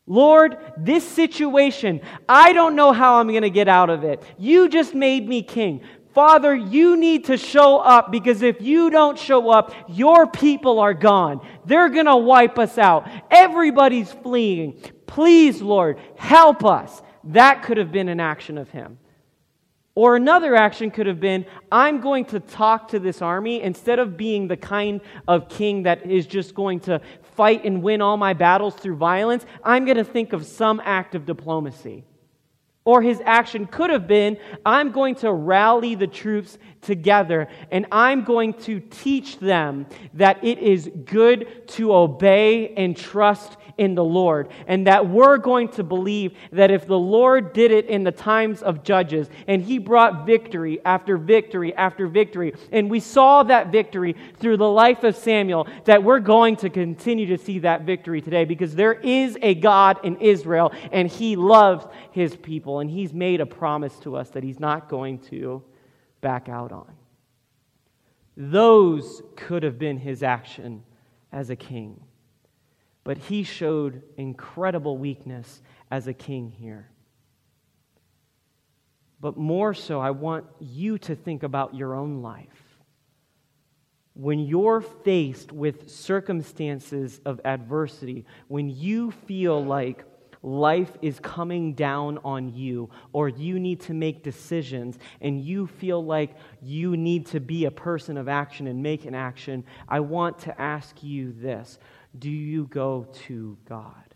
Lord, 0.06 0.58
this 0.78 1.08
situation, 1.08 2.02
I 2.28 2.52
don't 2.52 2.76
know 2.76 2.92
how 2.92 3.16
I'm 3.16 3.30
going 3.30 3.44
to 3.44 3.50
get 3.50 3.68
out 3.68 3.90
of 3.90 4.04
it. 4.04 4.22
You 4.38 4.68
just 4.68 4.94
made 4.94 5.28
me 5.28 5.44
king. 5.44 5.82
Father, 6.14 6.54
you 6.54 6.96
need 6.96 7.26
to 7.26 7.38
show 7.38 7.80
up 7.80 8.12
because 8.12 8.42
if 8.42 8.62
you 8.62 8.92
don't 8.92 9.18
show 9.18 9.50
up, 9.50 9.74
your 9.88 10.28
people 10.28 10.80
are 10.80 10.94
gone. 10.94 11.46
They're 11.66 11.90
going 11.90 12.06
to 12.06 12.18
wipe 12.18 12.60
us 12.60 12.78
out. 12.78 13.10
Everybody's 13.32 14.12
fleeing. 14.12 14.80
Please, 15.08 15.62
Lord, 15.62 16.00
help 16.18 16.64
us. 16.66 17.02
That 17.24 17.64
could 17.64 17.78
have 17.78 17.92
been 17.92 18.10
an 18.10 18.20
action 18.20 18.58
of 18.58 18.70
him. 18.70 19.00
Or 19.96 20.16
another 20.16 20.56
action 20.56 20.90
could 20.90 21.06
have 21.06 21.20
been 21.20 21.46
I'm 21.72 22.02
going 22.02 22.26
to 22.26 22.40
talk 22.40 22.88
to 22.90 23.00
this 23.00 23.22
army 23.22 23.62
instead 23.62 24.00
of 24.00 24.18
being 24.18 24.48
the 24.48 24.58
kind 24.58 25.02
of 25.28 25.50
king 25.50 25.84
that 25.84 26.10
is 26.10 26.26
just 26.26 26.56
going 26.56 26.80
to 26.82 27.00
fight 27.36 27.64
and 27.64 27.84
win 27.84 28.02
all 28.02 28.18
my 28.18 28.34
battles 28.34 28.76
through 28.76 28.96
violence. 28.96 29.46
I'm 29.64 29.86
going 29.86 29.98
to 29.98 30.04
think 30.04 30.34
of 30.34 30.46
some 30.46 30.82
act 30.84 31.14
of 31.14 31.26
diplomacy. 31.26 32.06
Or 32.86 33.02
his 33.02 33.22
action 33.26 33.66
could 33.66 33.90
have 33.90 34.08
been 34.08 34.38
I'm 34.66 34.92
going 34.92 35.16
to 35.16 35.32
rally 35.32 35.96
the 35.96 36.08
troops 36.08 36.58
together 36.82 37.48
and 37.72 37.86
I'm 37.92 38.24
going 38.24 38.54
to 38.54 38.80
teach 38.80 39.40
them 39.40 39.86
that 40.16 40.44
it 40.44 40.60
is 40.60 40.92
good 41.06 41.68
to 41.70 41.94
obey 41.94 42.74
and 42.76 42.96
trust 42.96 43.58
in 43.78 43.96
the 43.96 44.04
Lord. 44.04 44.50
And 44.68 44.88
that 44.88 45.08
we're 45.08 45.38
going 45.38 45.70
to 45.70 45.84
believe 45.84 46.34
that 46.52 46.72
if 46.72 46.86
the 46.86 46.98
Lord 46.98 47.54
did 47.54 47.72
it 47.72 47.88
in 47.88 48.04
the 48.04 48.12
times 48.12 48.62
of 48.62 48.84
Judges 48.84 49.30
and 49.48 49.62
he 49.62 49.78
brought 49.78 50.26
victory 50.26 50.80
after 50.86 51.18
victory 51.18 51.74
after 51.76 52.08
victory, 52.08 52.54
and 52.72 52.90
we 52.90 53.00
saw 53.00 53.44
that 53.44 53.72
victory 53.72 54.16
through 54.38 54.58
the 54.58 54.70
life 54.70 55.04
of 55.04 55.16
Samuel, 55.16 55.68
that 55.86 56.04
we're 56.04 56.20
going 56.20 56.56
to 56.58 56.70
continue 56.70 57.26
to 57.28 57.38
see 57.38 57.60
that 57.60 57.82
victory 57.82 58.22
today 58.22 58.46
because 58.46 58.76
there 58.76 58.94
is 58.94 59.38
a 59.42 59.56
God 59.56 60.00
in 60.04 60.18
Israel 60.18 60.72
and 60.92 61.10
he 61.10 61.36
loves 61.36 61.86
his 62.12 62.36
people 62.36 62.73
and 62.80 62.90
he's 62.90 63.14
made 63.14 63.42
a 63.42 63.46
promise 63.46 63.98
to 64.00 64.16
us 64.16 64.30
that 64.32 64.44
he's 64.44 64.60
not 64.60 64.90
going 64.90 65.20
to 65.20 65.64
back 66.22 66.50
out 66.50 66.72
on. 66.72 66.94
Those 68.36 69.22
could 69.36 69.64
have 69.64 69.78
been 69.78 69.98
his 69.98 70.24
action 70.24 70.84
as 71.32 71.50
a 71.50 71.56
king. 71.56 72.02
But 73.04 73.18
he 73.18 73.44
showed 73.44 74.02
incredible 74.18 74.98
weakness 74.98 75.62
as 75.92 76.08
a 76.08 76.14
king 76.14 76.50
here. 76.50 76.90
But 79.20 79.38
more 79.38 79.74
so, 79.74 80.00
I 80.00 80.12
want 80.12 80.46
you 80.60 80.98
to 81.00 81.16
think 81.16 81.44
about 81.44 81.76
your 81.76 81.96
own 81.96 82.22
life. 82.22 82.48
When 84.16 84.40
you're 84.40 84.82
faced 84.82 85.52
with 85.52 85.90
circumstances 85.90 87.20
of 87.26 87.42
adversity, 87.46 88.26
when 88.48 88.70
you 88.70 89.12
feel 89.12 89.64
like 89.64 90.06
life 90.44 90.92
is 91.02 91.20
coming 91.22 91.74
down 91.74 92.20
on 92.24 92.54
you, 92.54 92.90
or 93.14 93.30
you 93.30 93.60
need 93.60 93.80
to 93.82 93.94
make 93.94 94.24
decisions, 94.24 95.00
and 95.22 95.42
you 95.42 95.66
feel 95.66 96.04
like 96.04 96.36
you 96.62 96.98
need 96.98 97.26
to 97.28 97.40
be 97.40 97.66
a 97.66 97.72
person 97.72 98.18
of 98.18 98.28
action 98.28 98.68
and 98.68 98.84
make 98.84 99.06
an 99.06 99.16
action, 99.16 99.64
I 99.88 100.02
want 100.02 100.40
to 100.40 100.62
ask 100.62 101.02
you 101.02 101.32
this 101.32 101.80
do 102.20 102.30
you 102.30 102.66
go 102.66 103.08
to 103.26 103.58
God? 103.68 104.16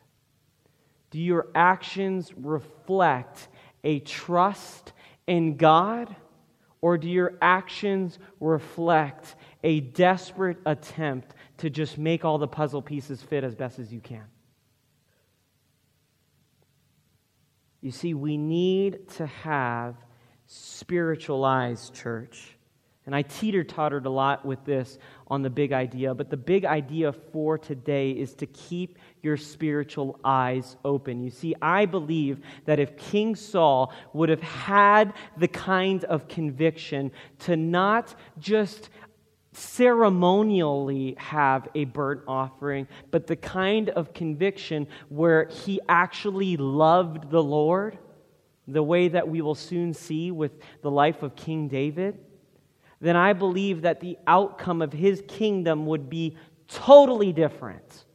Do 1.09 1.19
your 1.19 1.47
actions 1.55 2.31
reflect 2.35 3.47
a 3.83 3.99
trust 4.01 4.91
in 5.25 5.57
God? 5.57 6.15
Or 6.79 6.97
do 6.97 7.09
your 7.09 7.33
actions 7.41 8.19
reflect 8.39 9.35
a 9.63 9.79
desperate 9.79 10.57
attempt 10.65 11.33
to 11.57 11.71
just 11.71 11.97
make 11.97 12.23
all 12.23 12.37
the 12.37 12.47
puzzle 12.47 12.83
pieces 12.83 13.21
fit 13.21 13.43
as 13.43 13.55
best 13.55 13.79
as 13.79 13.91
you 13.91 13.99
can? 13.99 14.23
You 17.81 17.91
see, 17.91 18.13
we 18.13 18.37
need 18.37 19.09
to 19.17 19.25
have 19.25 19.95
spiritualized 20.47 21.93
church. 21.93 22.57
And 23.05 23.15
I 23.15 23.21
teeter 23.21 23.63
tottered 23.63 24.05
a 24.05 24.09
lot 24.09 24.45
with 24.45 24.65
this 24.65 24.97
on 25.27 25.41
the 25.41 25.49
big 25.49 25.71
idea, 25.71 26.13
but 26.13 26.29
the 26.29 26.35
big 26.35 26.65
idea 26.65 27.13
for 27.13 27.57
today 27.57 28.11
is 28.11 28.33
to 28.35 28.45
keep 28.47 28.97
your 29.21 29.37
spiritual 29.37 30.19
eyes 30.25 30.75
open. 30.83 31.23
You 31.23 31.29
see, 31.29 31.55
I 31.61 31.85
believe 31.85 32.41
that 32.65 32.79
if 32.79 32.97
King 32.97 33.33
Saul 33.35 33.93
would 34.11 34.27
have 34.27 34.41
had 34.41 35.13
the 35.37 35.47
kind 35.47 36.03
of 36.03 36.27
conviction 36.27 37.11
to 37.39 37.55
not 37.55 38.13
just 38.39 38.89
ceremonially 39.57 41.15
have 41.17 41.67
a 41.75 41.85
burnt 41.85 42.21
offering, 42.27 42.87
but 43.11 43.27
the 43.27 43.35
kind 43.35 43.89
of 43.89 44.13
conviction 44.13 44.87
where 45.09 45.45
he 45.45 45.79
actually 45.89 46.57
loved 46.57 47.29
the 47.29 47.43
Lord, 47.43 47.97
the 48.67 48.83
way 48.83 49.07
that 49.07 49.27
we 49.27 49.41
will 49.41 49.55
soon 49.55 49.93
see 49.93 50.31
with 50.31 50.51
the 50.81 50.91
life 50.91 51.23
of 51.23 51.35
King 51.35 51.67
David 51.67 52.19
then 52.99 53.15
I 53.15 53.33
believe 53.33 53.83
that 53.83 53.99
the 53.99 54.17
outcome 54.25 54.81
of 54.81 54.91
his 54.91 55.23
kingdom 55.27 55.85
would 55.85 56.09
be 56.09 56.35
totally 56.67 57.31
different. 57.31 58.05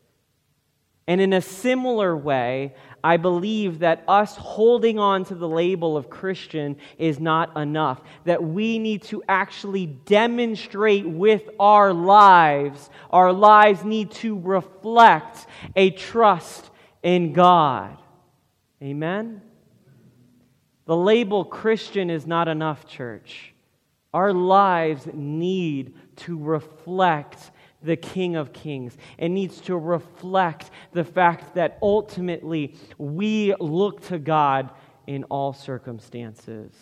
And 1.06 1.20
in 1.20 1.32
a 1.32 1.40
similar 1.40 2.16
way, 2.16 2.74
I 3.04 3.16
believe 3.16 3.80
that 3.80 4.04
us 4.06 4.36
holding 4.36 4.98
on 4.98 5.24
to 5.26 5.34
the 5.34 5.48
label 5.48 5.96
of 5.96 6.08
Christian 6.08 6.76
is 6.98 7.18
not 7.18 7.56
enough. 7.56 8.00
That 8.24 8.42
we 8.42 8.78
need 8.78 9.02
to 9.04 9.22
actually 9.28 9.86
demonstrate 9.86 11.06
with 11.06 11.48
our 11.58 11.92
lives, 11.92 12.90
our 13.10 13.32
lives 13.32 13.84
need 13.84 14.12
to 14.12 14.38
reflect 14.38 15.46
a 15.74 15.90
trust 15.90 16.70
in 17.02 17.32
God. 17.32 17.98
Amen? 18.82 19.42
The 20.84 20.96
label 20.96 21.44
Christian 21.44 22.10
is 22.10 22.26
not 22.26 22.48
enough, 22.48 22.86
church. 22.86 23.54
Our 24.12 24.32
lives 24.32 25.08
need 25.12 25.94
to 26.16 26.38
reflect 26.38 27.51
the 27.82 27.96
King 27.96 28.36
of 28.36 28.52
Kings. 28.52 28.96
It 29.18 29.28
needs 29.28 29.60
to 29.62 29.76
reflect 29.76 30.70
the 30.92 31.04
fact 31.04 31.54
that 31.54 31.78
ultimately 31.82 32.76
we 32.98 33.54
look 33.58 34.06
to 34.08 34.18
God 34.18 34.70
in 35.06 35.24
all 35.24 35.52
circumstances. 35.52 36.72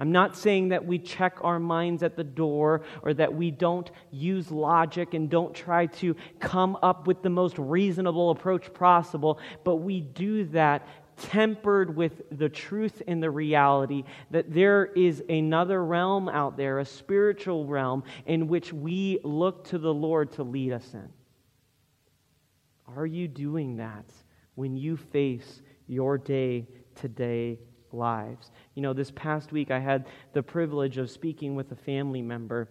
I'm 0.00 0.12
not 0.12 0.36
saying 0.36 0.68
that 0.68 0.84
we 0.86 0.98
check 1.00 1.38
our 1.40 1.58
minds 1.58 2.04
at 2.04 2.14
the 2.14 2.22
door 2.22 2.82
or 3.02 3.14
that 3.14 3.34
we 3.34 3.50
don't 3.50 3.90
use 4.12 4.50
logic 4.52 5.14
and 5.14 5.28
don't 5.28 5.52
try 5.52 5.86
to 5.86 6.14
come 6.38 6.78
up 6.82 7.08
with 7.08 7.22
the 7.22 7.30
most 7.30 7.58
reasonable 7.58 8.30
approach 8.30 8.72
possible, 8.72 9.40
but 9.64 9.76
we 9.76 10.00
do 10.00 10.44
that 10.46 10.86
tempered 11.20 11.94
with 11.96 12.22
the 12.30 12.48
truth 12.48 13.02
and 13.06 13.22
the 13.22 13.30
reality 13.30 14.04
that 14.30 14.52
there 14.52 14.86
is 14.86 15.22
another 15.28 15.84
realm 15.84 16.28
out 16.28 16.56
there, 16.56 16.78
a 16.78 16.84
spiritual 16.84 17.66
realm, 17.66 18.04
in 18.26 18.48
which 18.48 18.72
we 18.72 19.18
look 19.22 19.64
to 19.68 19.78
the 19.78 19.92
Lord 19.92 20.32
to 20.32 20.42
lead 20.42 20.72
us 20.72 20.94
in. 20.94 21.08
Are 22.96 23.06
you 23.06 23.28
doing 23.28 23.76
that 23.76 24.06
when 24.54 24.76
you 24.76 24.96
face 24.96 25.62
your 25.86 26.18
day 26.18 26.66
to 26.96 27.08
day 27.08 27.58
lives? 27.92 28.50
You 28.74 28.82
know, 28.82 28.92
this 28.92 29.10
past 29.10 29.52
week 29.52 29.70
I 29.70 29.78
had 29.78 30.06
the 30.32 30.42
privilege 30.42 30.98
of 30.98 31.10
speaking 31.10 31.54
with 31.54 31.70
a 31.72 31.76
family 31.76 32.22
member. 32.22 32.68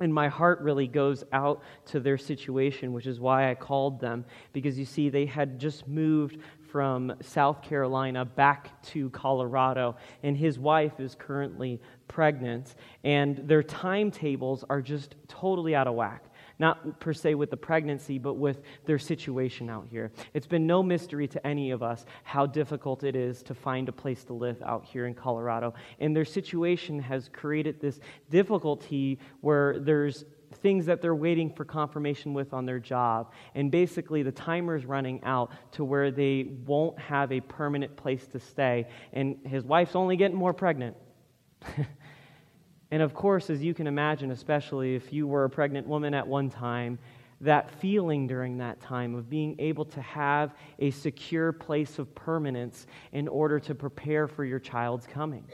And 0.00 0.12
my 0.12 0.26
heart 0.26 0.60
really 0.62 0.88
goes 0.88 1.22
out 1.32 1.62
to 1.86 2.00
their 2.00 2.18
situation, 2.18 2.92
which 2.92 3.06
is 3.06 3.20
why 3.20 3.50
I 3.50 3.54
called 3.54 4.00
them. 4.00 4.24
Because 4.52 4.76
you 4.76 4.84
see, 4.84 5.10
they 5.10 5.26
had 5.26 5.60
just 5.60 5.86
moved 5.86 6.38
from 6.72 7.12
South 7.20 7.60
Carolina 7.60 8.24
back 8.24 8.82
to 8.82 9.10
Colorado, 9.10 9.94
and 10.22 10.34
his 10.34 10.58
wife 10.58 10.98
is 10.98 11.14
currently 11.14 11.78
pregnant, 12.08 12.74
and 13.04 13.36
their 13.46 13.62
timetables 13.62 14.64
are 14.70 14.80
just 14.80 15.14
totally 15.28 15.74
out 15.74 15.86
of 15.86 15.94
whack. 15.94 16.24
Not 16.58 16.98
per 17.00 17.12
se 17.12 17.34
with 17.34 17.50
the 17.50 17.56
pregnancy, 17.56 18.18
but 18.18 18.34
with 18.34 18.62
their 18.86 18.98
situation 18.98 19.68
out 19.68 19.86
here. 19.90 20.12
It's 20.32 20.46
been 20.46 20.66
no 20.66 20.82
mystery 20.82 21.28
to 21.28 21.46
any 21.46 21.72
of 21.72 21.82
us 21.82 22.06
how 22.24 22.46
difficult 22.46 23.04
it 23.04 23.16
is 23.16 23.42
to 23.44 23.54
find 23.54 23.88
a 23.88 23.92
place 23.92 24.24
to 24.24 24.32
live 24.32 24.62
out 24.62 24.84
here 24.84 25.06
in 25.06 25.14
Colorado. 25.14 25.74
And 25.98 26.14
their 26.14 26.24
situation 26.24 27.00
has 27.00 27.28
created 27.32 27.80
this 27.80 28.00
difficulty 28.30 29.18
where 29.40 29.78
there's 29.78 30.24
things 30.54 30.86
that 30.86 31.00
they're 31.00 31.14
waiting 31.14 31.50
for 31.50 31.64
confirmation 31.64 32.34
with 32.34 32.52
on 32.52 32.66
their 32.66 32.78
job. 32.78 33.32
And 33.54 33.70
basically, 33.70 34.22
the 34.22 34.32
timer 34.32 34.76
is 34.76 34.84
running 34.84 35.22
out 35.24 35.52
to 35.72 35.84
where 35.84 36.10
they 36.10 36.48
won't 36.66 36.98
have 36.98 37.32
a 37.32 37.40
permanent 37.40 37.96
place 37.96 38.26
to 38.28 38.40
stay. 38.40 38.86
And 39.12 39.38
his 39.44 39.64
wife's 39.64 39.96
only 39.96 40.16
getting 40.16 40.36
more 40.36 40.52
pregnant. 40.52 40.96
and 42.90 43.02
of 43.02 43.14
course, 43.14 43.50
as 43.50 43.62
you 43.62 43.74
can 43.74 43.86
imagine, 43.86 44.30
especially 44.30 44.94
if 44.94 45.12
you 45.12 45.26
were 45.26 45.44
a 45.44 45.50
pregnant 45.50 45.86
woman 45.86 46.14
at 46.14 46.26
one 46.26 46.50
time, 46.50 46.98
that 47.42 47.70
feeling 47.80 48.26
during 48.26 48.58
that 48.58 48.80
time 48.80 49.14
of 49.16 49.28
being 49.28 49.56
able 49.58 49.84
to 49.84 50.00
have 50.00 50.54
a 50.78 50.90
secure 50.90 51.52
place 51.52 51.98
of 51.98 52.14
permanence 52.14 52.86
in 53.12 53.26
order 53.26 53.58
to 53.58 53.74
prepare 53.74 54.28
for 54.28 54.44
your 54.44 54.60
child's 54.60 55.06
coming. 55.06 55.44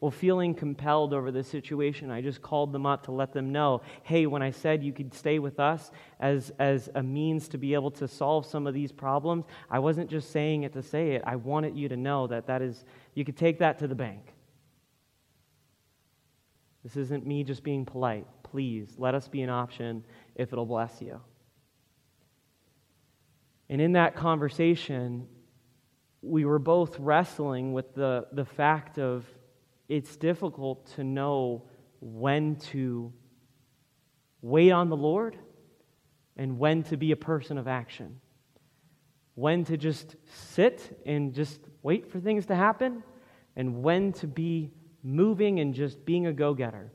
Well, 0.00 0.10
feeling 0.10 0.54
compelled 0.54 1.12
over 1.12 1.30
the 1.30 1.44
situation, 1.44 2.10
I 2.10 2.22
just 2.22 2.40
called 2.40 2.72
them 2.72 2.86
up 2.86 3.04
to 3.04 3.12
let 3.12 3.34
them 3.34 3.52
know 3.52 3.82
hey, 4.02 4.26
when 4.26 4.42
I 4.42 4.50
said 4.50 4.82
you 4.82 4.92
could 4.92 5.12
stay 5.12 5.38
with 5.38 5.60
us 5.60 5.90
as, 6.18 6.50
as 6.58 6.88
a 6.94 7.02
means 7.02 7.48
to 7.48 7.58
be 7.58 7.74
able 7.74 7.90
to 7.92 8.08
solve 8.08 8.46
some 8.46 8.66
of 8.66 8.72
these 8.72 8.92
problems, 8.92 9.44
I 9.70 9.78
wasn't 9.78 10.08
just 10.08 10.30
saying 10.30 10.62
it 10.62 10.72
to 10.72 10.82
say 10.82 11.12
it. 11.12 11.22
I 11.26 11.36
wanted 11.36 11.76
you 11.76 11.88
to 11.90 11.96
know 11.98 12.26
that 12.28 12.46
that 12.46 12.62
is, 12.62 12.82
you 13.14 13.26
could 13.26 13.36
take 13.36 13.58
that 13.58 13.78
to 13.80 13.88
the 13.88 13.94
bank. 13.94 14.32
This 16.82 16.96
isn't 16.96 17.26
me 17.26 17.44
just 17.44 17.62
being 17.62 17.84
polite. 17.84 18.26
Please, 18.42 18.94
let 18.96 19.14
us 19.14 19.28
be 19.28 19.42
an 19.42 19.50
option 19.50 20.02
if 20.34 20.50
it'll 20.50 20.64
bless 20.64 21.02
you. 21.02 21.20
And 23.68 23.82
in 23.82 23.92
that 23.92 24.16
conversation, 24.16 25.28
we 26.22 26.46
were 26.46 26.58
both 26.58 26.98
wrestling 26.98 27.74
with 27.74 27.94
the, 27.94 28.26
the 28.32 28.46
fact 28.46 28.98
of 28.98 29.26
it's 29.90 30.16
difficult 30.16 30.86
to 30.94 31.02
know 31.02 31.64
when 32.00 32.54
to 32.56 33.12
wait 34.40 34.70
on 34.70 34.88
the 34.88 34.96
Lord 34.96 35.36
and 36.36 36.58
when 36.58 36.84
to 36.84 36.96
be 36.96 37.10
a 37.10 37.16
person 37.16 37.58
of 37.58 37.66
action. 37.66 38.20
When 39.34 39.64
to 39.64 39.76
just 39.76 40.14
sit 40.26 41.02
and 41.04 41.34
just 41.34 41.60
wait 41.82 42.10
for 42.10 42.20
things 42.20 42.46
to 42.46 42.54
happen, 42.54 43.02
and 43.56 43.82
when 43.82 44.12
to 44.14 44.28
be 44.28 44.70
moving 45.02 45.58
and 45.58 45.74
just 45.74 46.04
being 46.04 46.26
a 46.26 46.32
go 46.32 46.54
getter. 46.54 46.92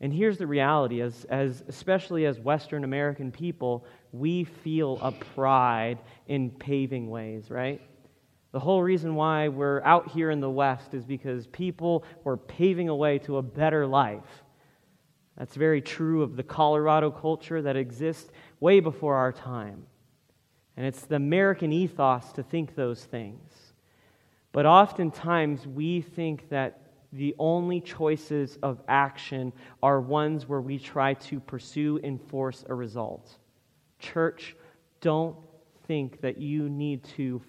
And 0.00 0.12
here's 0.12 0.38
the 0.38 0.46
reality 0.46 1.00
as, 1.02 1.24
as, 1.24 1.64
especially 1.66 2.26
as 2.26 2.38
Western 2.38 2.84
American 2.84 3.32
people, 3.32 3.84
we 4.12 4.44
feel 4.44 4.98
a 5.02 5.10
pride 5.10 5.98
in 6.28 6.50
paving 6.50 7.10
ways, 7.10 7.50
right? 7.50 7.80
The 8.52 8.60
whole 8.60 8.82
reason 8.82 9.14
why 9.14 9.48
we're 9.48 9.82
out 9.82 10.10
here 10.10 10.30
in 10.30 10.40
the 10.40 10.50
West 10.50 10.92
is 10.92 11.04
because 11.04 11.46
people 11.46 12.04
were 12.22 12.36
paving 12.36 12.90
a 12.90 12.94
way 12.94 13.18
to 13.20 13.38
a 13.38 13.42
better 13.42 13.86
life. 13.86 14.44
That's 15.38 15.56
very 15.56 15.80
true 15.80 16.22
of 16.22 16.36
the 16.36 16.42
Colorado 16.42 17.10
culture 17.10 17.62
that 17.62 17.76
exists 17.76 18.30
way 18.60 18.80
before 18.80 19.16
our 19.16 19.32
time. 19.32 19.86
And 20.76 20.86
it's 20.86 21.02
the 21.02 21.16
American 21.16 21.72
ethos 21.72 22.32
to 22.32 22.42
think 22.42 22.74
those 22.74 23.04
things. 23.04 23.72
But 24.52 24.66
oftentimes 24.66 25.66
we 25.66 26.02
think 26.02 26.50
that 26.50 26.78
the 27.12 27.34
only 27.38 27.80
choices 27.80 28.58
of 28.62 28.82
action 28.88 29.52
are 29.82 30.00
ones 30.00 30.46
where 30.46 30.60
we 30.60 30.78
try 30.78 31.14
to 31.14 31.40
pursue 31.40 31.98
and 32.02 32.20
force 32.28 32.64
a 32.68 32.74
result. 32.74 33.38
Church, 33.98 34.56
don't 35.00 35.36
think 35.86 36.20
that 36.20 36.38
you 36.38 36.68
need 36.68 37.04
to 37.04 37.40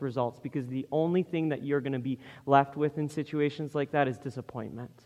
results 0.00 0.40
because 0.40 0.66
the 0.66 0.86
only 0.90 1.22
thing 1.22 1.48
that 1.50 1.62
you're 1.62 1.80
going 1.80 1.92
to 1.92 1.98
be 1.98 2.18
left 2.46 2.76
with 2.76 2.98
in 2.98 3.08
situations 3.08 3.74
like 3.74 3.90
that 3.92 4.08
is 4.08 4.18
disappointment. 4.18 5.04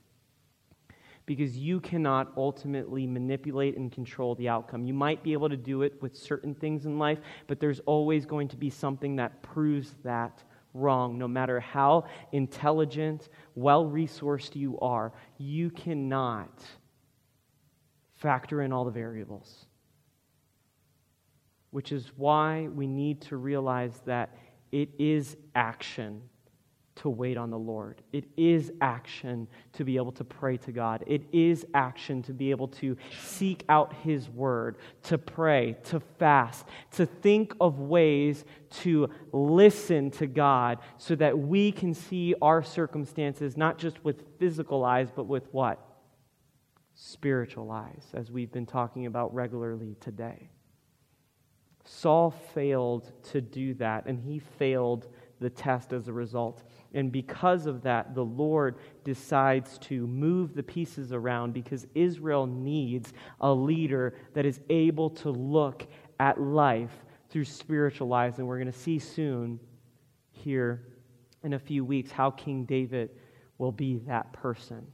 Because 1.26 1.56
you 1.56 1.80
cannot 1.80 2.32
ultimately 2.36 3.06
manipulate 3.06 3.76
and 3.76 3.92
control 3.92 4.34
the 4.34 4.48
outcome. 4.48 4.84
You 4.84 4.94
might 4.94 5.22
be 5.22 5.32
able 5.32 5.48
to 5.48 5.56
do 5.56 5.82
it 5.82 6.00
with 6.02 6.16
certain 6.16 6.54
things 6.54 6.86
in 6.86 6.98
life, 6.98 7.20
but 7.46 7.60
there's 7.60 7.80
always 7.80 8.26
going 8.26 8.48
to 8.48 8.56
be 8.56 8.70
something 8.70 9.16
that 9.16 9.42
proves 9.42 9.94
that 10.02 10.42
wrong. 10.74 11.18
No 11.18 11.28
matter 11.28 11.60
how 11.60 12.04
intelligent, 12.32 13.28
well 13.54 13.84
resourced 13.84 14.56
you 14.56 14.78
are, 14.80 15.12
you 15.38 15.70
cannot 15.70 16.62
factor 18.14 18.62
in 18.62 18.72
all 18.72 18.84
the 18.84 18.90
variables. 18.90 19.66
Which 21.70 21.92
is 21.92 22.10
why 22.16 22.68
we 22.68 22.86
need 22.86 23.22
to 23.22 23.36
realize 23.36 24.00
that 24.04 24.36
it 24.72 24.90
is 24.98 25.36
action 25.54 26.22
to 26.96 27.08
wait 27.08 27.38
on 27.38 27.50
the 27.50 27.58
Lord. 27.58 28.02
It 28.12 28.24
is 28.36 28.70
action 28.82 29.48
to 29.72 29.84
be 29.84 29.96
able 29.96 30.12
to 30.12 30.24
pray 30.24 30.58
to 30.58 30.72
God. 30.72 31.02
It 31.06 31.22
is 31.32 31.64
action 31.72 32.22
to 32.24 32.34
be 32.34 32.50
able 32.50 32.68
to 32.68 32.96
seek 33.22 33.64
out 33.70 33.94
His 34.02 34.28
Word, 34.28 34.76
to 35.04 35.16
pray, 35.16 35.78
to 35.84 36.00
fast, 36.18 36.66
to 36.92 37.06
think 37.06 37.54
of 37.58 37.80
ways 37.80 38.44
to 38.82 39.08
listen 39.32 40.10
to 40.12 40.26
God 40.26 40.78
so 40.98 41.14
that 41.14 41.38
we 41.38 41.72
can 41.72 41.94
see 41.94 42.34
our 42.42 42.62
circumstances 42.62 43.56
not 43.56 43.78
just 43.78 44.04
with 44.04 44.22
physical 44.38 44.84
eyes, 44.84 45.08
but 45.14 45.24
with 45.24 45.48
what? 45.52 45.78
Spiritual 46.94 47.70
eyes, 47.70 48.04
as 48.12 48.30
we've 48.30 48.52
been 48.52 48.66
talking 48.66 49.06
about 49.06 49.32
regularly 49.32 49.96
today. 50.00 50.50
Saul 51.84 52.30
failed 52.30 53.12
to 53.30 53.40
do 53.40 53.74
that, 53.74 54.06
and 54.06 54.18
he 54.18 54.38
failed 54.38 55.08
the 55.40 55.50
test 55.50 55.92
as 55.92 56.08
a 56.08 56.12
result. 56.12 56.62
And 56.92 57.10
because 57.10 57.66
of 57.66 57.82
that, 57.82 58.14
the 58.14 58.24
Lord 58.24 58.76
decides 59.04 59.78
to 59.78 60.06
move 60.06 60.54
the 60.54 60.62
pieces 60.62 61.12
around 61.12 61.54
because 61.54 61.86
Israel 61.94 62.46
needs 62.46 63.12
a 63.40 63.52
leader 63.52 64.14
that 64.34 64.44
is 64.44 64.60
able 64.68 65.10
to 65.10 65.30
look 65.30 65.86
at 66.18 66.40
life 66.40 67.04
through 67.30 67.46
spiritual 67.46 68.12
eyes. 68.12 68.38
And 68.38 68.46
we're 68.46 68.58
going 68.58 68.70
to 68.70 68.78
see 68.78 68.98
soon 68.98 69.58
here 70.32 70.86
in 71.42 71.54
a 71.54 71.58
few 71.58 71.84
weeks 71.84 72.10
how 72.10 72.30
King 72.30 72.64
David 72.64 73.10
will 73.56 73.72
be 73.72 73.98
that 74.06 74.32
person. 74.32 74.86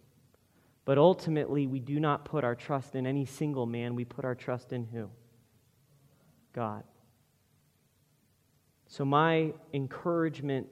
But 0.84 0.98
ultimately, 0.98 1.66
we 1.66 1.80
do 1.80 1.98
not 1.98 2.24
put 2.24 2.44
our 2.44 2.54
trust 2.54 2.94
in 2.94 3.06
any 3.06 3.24
single 3.24 3.66
man, 3.66 3.96
we 3.96 4.04
put 4.04 4.24
our 4.24 4.36
trust 4.36 4.72
in 4.72 4.84
who? 4.84 5.10
God. 6.56 6.82
So, 8.88 9.04
my 9.04 9.52
encouragement 9.74 10.66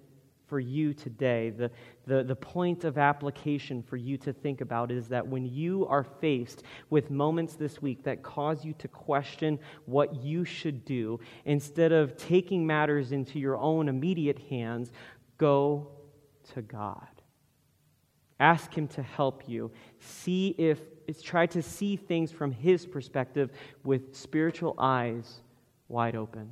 for 0.47 0.59
you 0.59 0.95
today, 0.95 1.51
the, 1.51 1.71
the, 2.07 2.25
the 2.25 2.35
point 2.35 2.85
of 2.85 2.97
application 2.97 3.83
for 3.83 3.99
you 3.99 4.17
to 4.19 4.33
think 4.33 4.63
about 4.63 4.91
is 4.91 5.09
that 5.09 5.27
when 5.27 5.45
you 5.45 5.87
are 5.87 6.05
faced 6.05 6.63
with 6.89 7.11
moments 7.11 7.55
this 7.55 7.83
week 7.83 8.03
that 8.05 8.23
cause 8.23 8.65
you 8.65 8.73
to 8.75 8.89
question 8.89 9.59
what 9.85 10.23
you 10.23 10.45
should 10.45 10.85
do, 10.87 11.21
instead 11.45 11.93
of 11.93 12.17
taking 12.17 12.67
matters 12.67 13.13
into 13.13 13.39
your 13.39 13.59
own 13.59 13.89
immediate 13.89 14.39
hands, 14.51 14.91
go 15.37 15.89
to 16.55 16.63
God. 16.63 17.09
Ask 18.41 18.73
Him 18.73 18.89
to 18.89 19.03
help 19.03 19.49
you. 19.49 19.71
See 19.99 20.55
if, 20.57 20.81
try 21.23 21.47
to 21.47 21.61
see 21.61 21.97
things 21.97 22.33
from 22.33 22.53
His 22.53 22.87
perspective 22.87 23.51
with 23.83 24.15
spiritual 24.15 24.75
eyes 24.79 25.41
wide 25.89 26.17
open. 26.17 26.51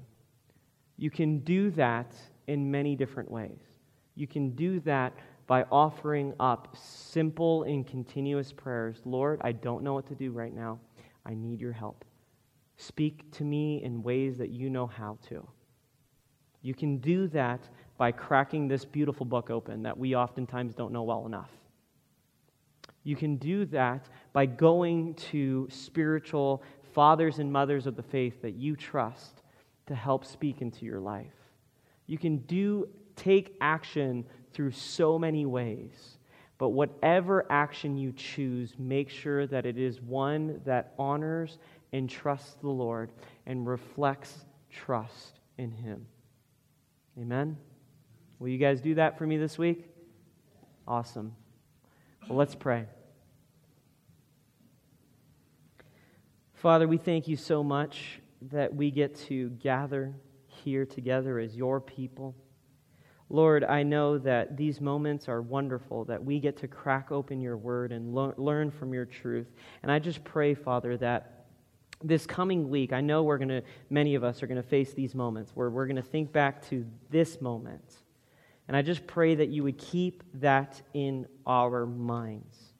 You 0.97 1.11
can 1.11 1.39
do 1.41 1.71
that 1.73 2.15
in 2.47 2.71
many 2.71 2.97
different 2.97 3.31
ways. 3.31 3.61
You 4.15 4.27
can 4.27 4.51
do 4.51 4.81
that 4.81 5.13
by 5.47 5.65
offering 5.65 6.35
up 6.39 6.77
simple 6.77 7.65
and 7.65 7.87
continuous 7.87 8.53
prayers 8.53 9.03
Lord, 9.05 9.41
I 9.43 9.53
don't 9.53 9.83
know 9.83 9.95
what 9.95 10.07
to 10.07 10.15
do 10.15 10.31
right 10.31 10.55
now. 10.55 10.79
I 11.27 11.35
need 11.35 11.61
your 11.61 11.73
help. 11.73 12.05
Speak 12.77 13.31
to 13.33 13.45
me 13.45 13.83
in 13.83 14.03
ways 14.03 14.39
that 14.39 14.51
you 14.51 14.71
know 14.71 14.87
how 14.87 15.19
to. 15.29 15.47
You 16.63 16.75
can 16.75 16.99
do 16.99 17.27
that 17.29 17.61
by 17.99 18.13
cracking 18.13 18.69
this 18.69 18.85
beautiful 18.85 19.27
book 19.27 19.51
open 19.51 19.83
that 19.83 19.97
we 19.97 20.17
oftentimes 20.17 20.75
don't 20.75 20.93
know 20.93 21.03
well 21.03 21.27
enough. 21.27 21.51
You 23.05 23.17
can 23.17 23.37
do 23.37 23.65
that 23.67 24.09
by 24.33 24.47
going 24.47 25.15
to 25.15 25.69
spiritual 25.71 26.63
fathers 26.95 27.39
and 27.39 27.53
mothers 27.53 27.87
of 27.87 27.97
the 27.97 28.03
faith 28.03 28.43
that 28.43 28.55
you 28.55 28.77
trust 28.77 29.43
to 29.87 29.95
help 29.95 30.25
speak 30.25 30.63
into 30.63 30.85
your 30.85 31.01
life. 31.01 31.27
You 32.07 32.19
can 32.19 32.39
do 32.39 32.89
take 33.17 33.57
action 33.61 34.25
through 34.53 34.73
so 34.73 35.19
many 35.19 35.47
ways. 35.47 36.19
But 36.59 36.71
whatever 36.71 37.45
action 37.51 37.97
you 37.97 38.13
choose, 38.13 38.75
make 38.79 39.11
sure 39.11 39.47
that 39.49 39.67
it 39.67 39.79
is 39.79 40.01
one 40.01 40.61
that 40.65 40.95
honors 40.99 41.59
and 41.93 42.09
trusts 42.09 42.55
the 42.61 42.69
Lord 42.69 43.11
and 43.47 43.67
reflects 43.67 44.45
trust 44.71 45.41
in 45.59 45.73
Him. 45.73 46.07
Amen? 47.19 47.57
Will 48.39 48.49
you 48.49 48.59
guys 48.59 48.81
do 48.81 48.95
that 48.95 49.19
for 49.19 49.27
me 49.27 49.39
this 49.39 49.59
week? 49.59 49.87
Awesome. 50.87 51.35
Well, 52.29 52.39
let's 52.39 52.55
pray. 52.55 52.87
Father, 56.63 56.87
we 56.87 56.97
thank 56.97 57.27
you 57.27 57.35
so 57.35 57.65
much 57.65 58.21
that 58.53 58.73
we 58.73 58.93
get 58.93 59.17
to 59.17 59.51
gather 59.51 60.15
here 60.47 60.87
together 60.87 61.41
as 61.41 61.57
your 61.57 61.81
people. 61.81 62.37
Lord, 63.29 63.65
I 63.65 63.83
know 63.83 64.17
that 64.19 64.57
these 64.57 64.81
moments 64.81 65.29
are 65.29 65.43
wonderful, 65.43 66.05
that 66.05 66.25
we 66.25 66.39
get 66.39 66.57
to 66.59 66.69
crack 66.69 67.11
open 67.11 67.41
your 67.41 67.57
word 67.57 67.91
and 67.91 68.15
learn 68.15 68.71
from 68.71 68.95
your 68.95 69.05
truth. 69.05 69.49
And 69.83 69.91
I 69.91 69.99
just 69.99 70.23
pray, 70.23 70.55
Father, 70.55 70.97
that 70.99 71.47
this 72.01 72.27
coming 72.27 72.71
week, 72.71 72.93
I 72.93 73.01
know 73.01 73.25
we're 73.25 73.39
going 73.39 73.49
to, 73.49 73.63
many 73.91 74.15
of 74.15 74.23
us 74.23 74.41
are 74.41 74.47
going 74.47 74.63
to 74.63 74.69
face 74.69 74.93
these 74.93 75.17
moments 75.17 75.51
where 75.57 75.69
we're 75.69 75.87
going 75.87 75.97
to 75.97 76.03
think 76.03 76.31
back 76.31 76.65
to 76.69 76.87
this 77.11 77.41
moment. 77.41 77.97
And 78.69 78.77
I 78.77 78.83
just 78.83 79.05
pray 79.09 79.35
that 79.35 79.49
you 79.49 79.65
would 79.65 79.79
keep 79.79 80.23
that 80.35 80.81
in 80.95 81.27
our 81.45 81.87
minds 81.87 82.72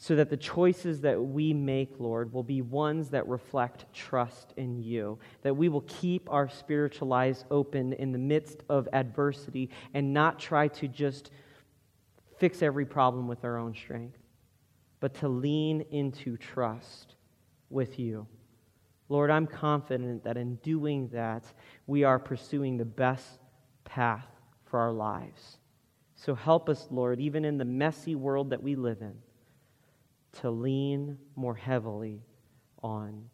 so 0.00 0.14
that 0.14 0.30
the 0.30 0.36
choices 0.36 1.00
that 1.00 1.20
we 1.20 1.52
make, 1.52 1.96
Lord, 1.98 2.32
will 2.32 2.44
be 2.44 2.62
ones 2.62 3.10
that 3.10 3.26
reflect 3.26 3.92
trust 3.92 4.54
in 4.56 4.78
you, 4.78 5.18
that 5.42 5.56
we 5.56 5.68
will 5.68 5.84
keep 5.88 6.30
our 6.30 6.48
spiritual 6.48 7.12
eyes 7.12 7.44
open 7.50 7.92
in 7.94 8.12
the 8.12 8.18
midst 8.18 8.62
of 8.68 8.88
adversity 8.92 9.70
and 9.94 10.14
not 10.14 10.38
try 10.38 10.68
to 10.68 10.86
just 10.86 11.32
fix 12.38 12.62
every 12.62 12.86
problem 12.86 13.26
with 13.26 13.44
our 13.44 13.58
own 13.58 13.74
strength, 13.74 14.18
but 15.00 15.14
to 15.14 15.28
lean 15.28 15.84
into 15.90 16.36
trust 16.36 17.16
with 17.68 17.98
you. 17.98 18.24
Lord, 19.08 19.32
I'm 19.32 19.48
confident 19.48 20.22
that 20.22 20.36
in 20.36 20.56
doing 20.56 21.08
that, 21.08 21.42
we 21.88 22.04
are 22.04 22.20
pursuing 22.20 22.76
the 22.76 22.84
best 22.84 23.40
path 23.82 24.28
for 24.64 24.78
our 24.78 24.92
lives. 24.92 25.58
So 26.14 26.36
help 26.36 26.68
us, 26.68 26.86
Lord, 26.88 27.18
even 27.18 27.44
in 27.44 27.58
the 27.58 27.64
messy 27.64 28.14
world 28.14 28.50
that 28.50 28.62
we 28.62 28.76
live 28.76 29.02
in 29.02 29.14
to 30.32 30.50
lean 30.50 31.18
more 31.36 31.54
heavily 31.54 32.22
on 32.82 33.24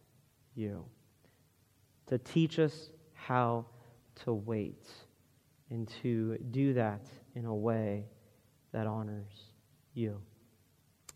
you, 0.54 0.84
to 2.06 2.18
teach 2.18 2.58
us 2.58 2.90
how 3.12 3.66
to 4.24 4.32
wait, 4.32 4.86
and 5.70 5.88
to 6.02 6.38
do 6.50 6.72
that 6.74 7.06
in 7.34 7.46
a 7.46 7.54
way 7.54 8.04
that 8.72 8.86
honors 8.86 9.50
you. 9.94 10.20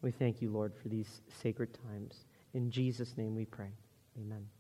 We 0.03 0.11
thank 0.11 0.41
you, 0.41 0.51
Lord, 0.51 0.73
for 0.81 0.89
these 0.89 1.21
sacred 1.43 1.77
times. 1.87 2.25
In 2.55 2.71
Jesus' 2.71 3.17
name 3.17 3.35
we 3.35 3.45
pray. 3.45 3.73
Amen. 4.19 4.58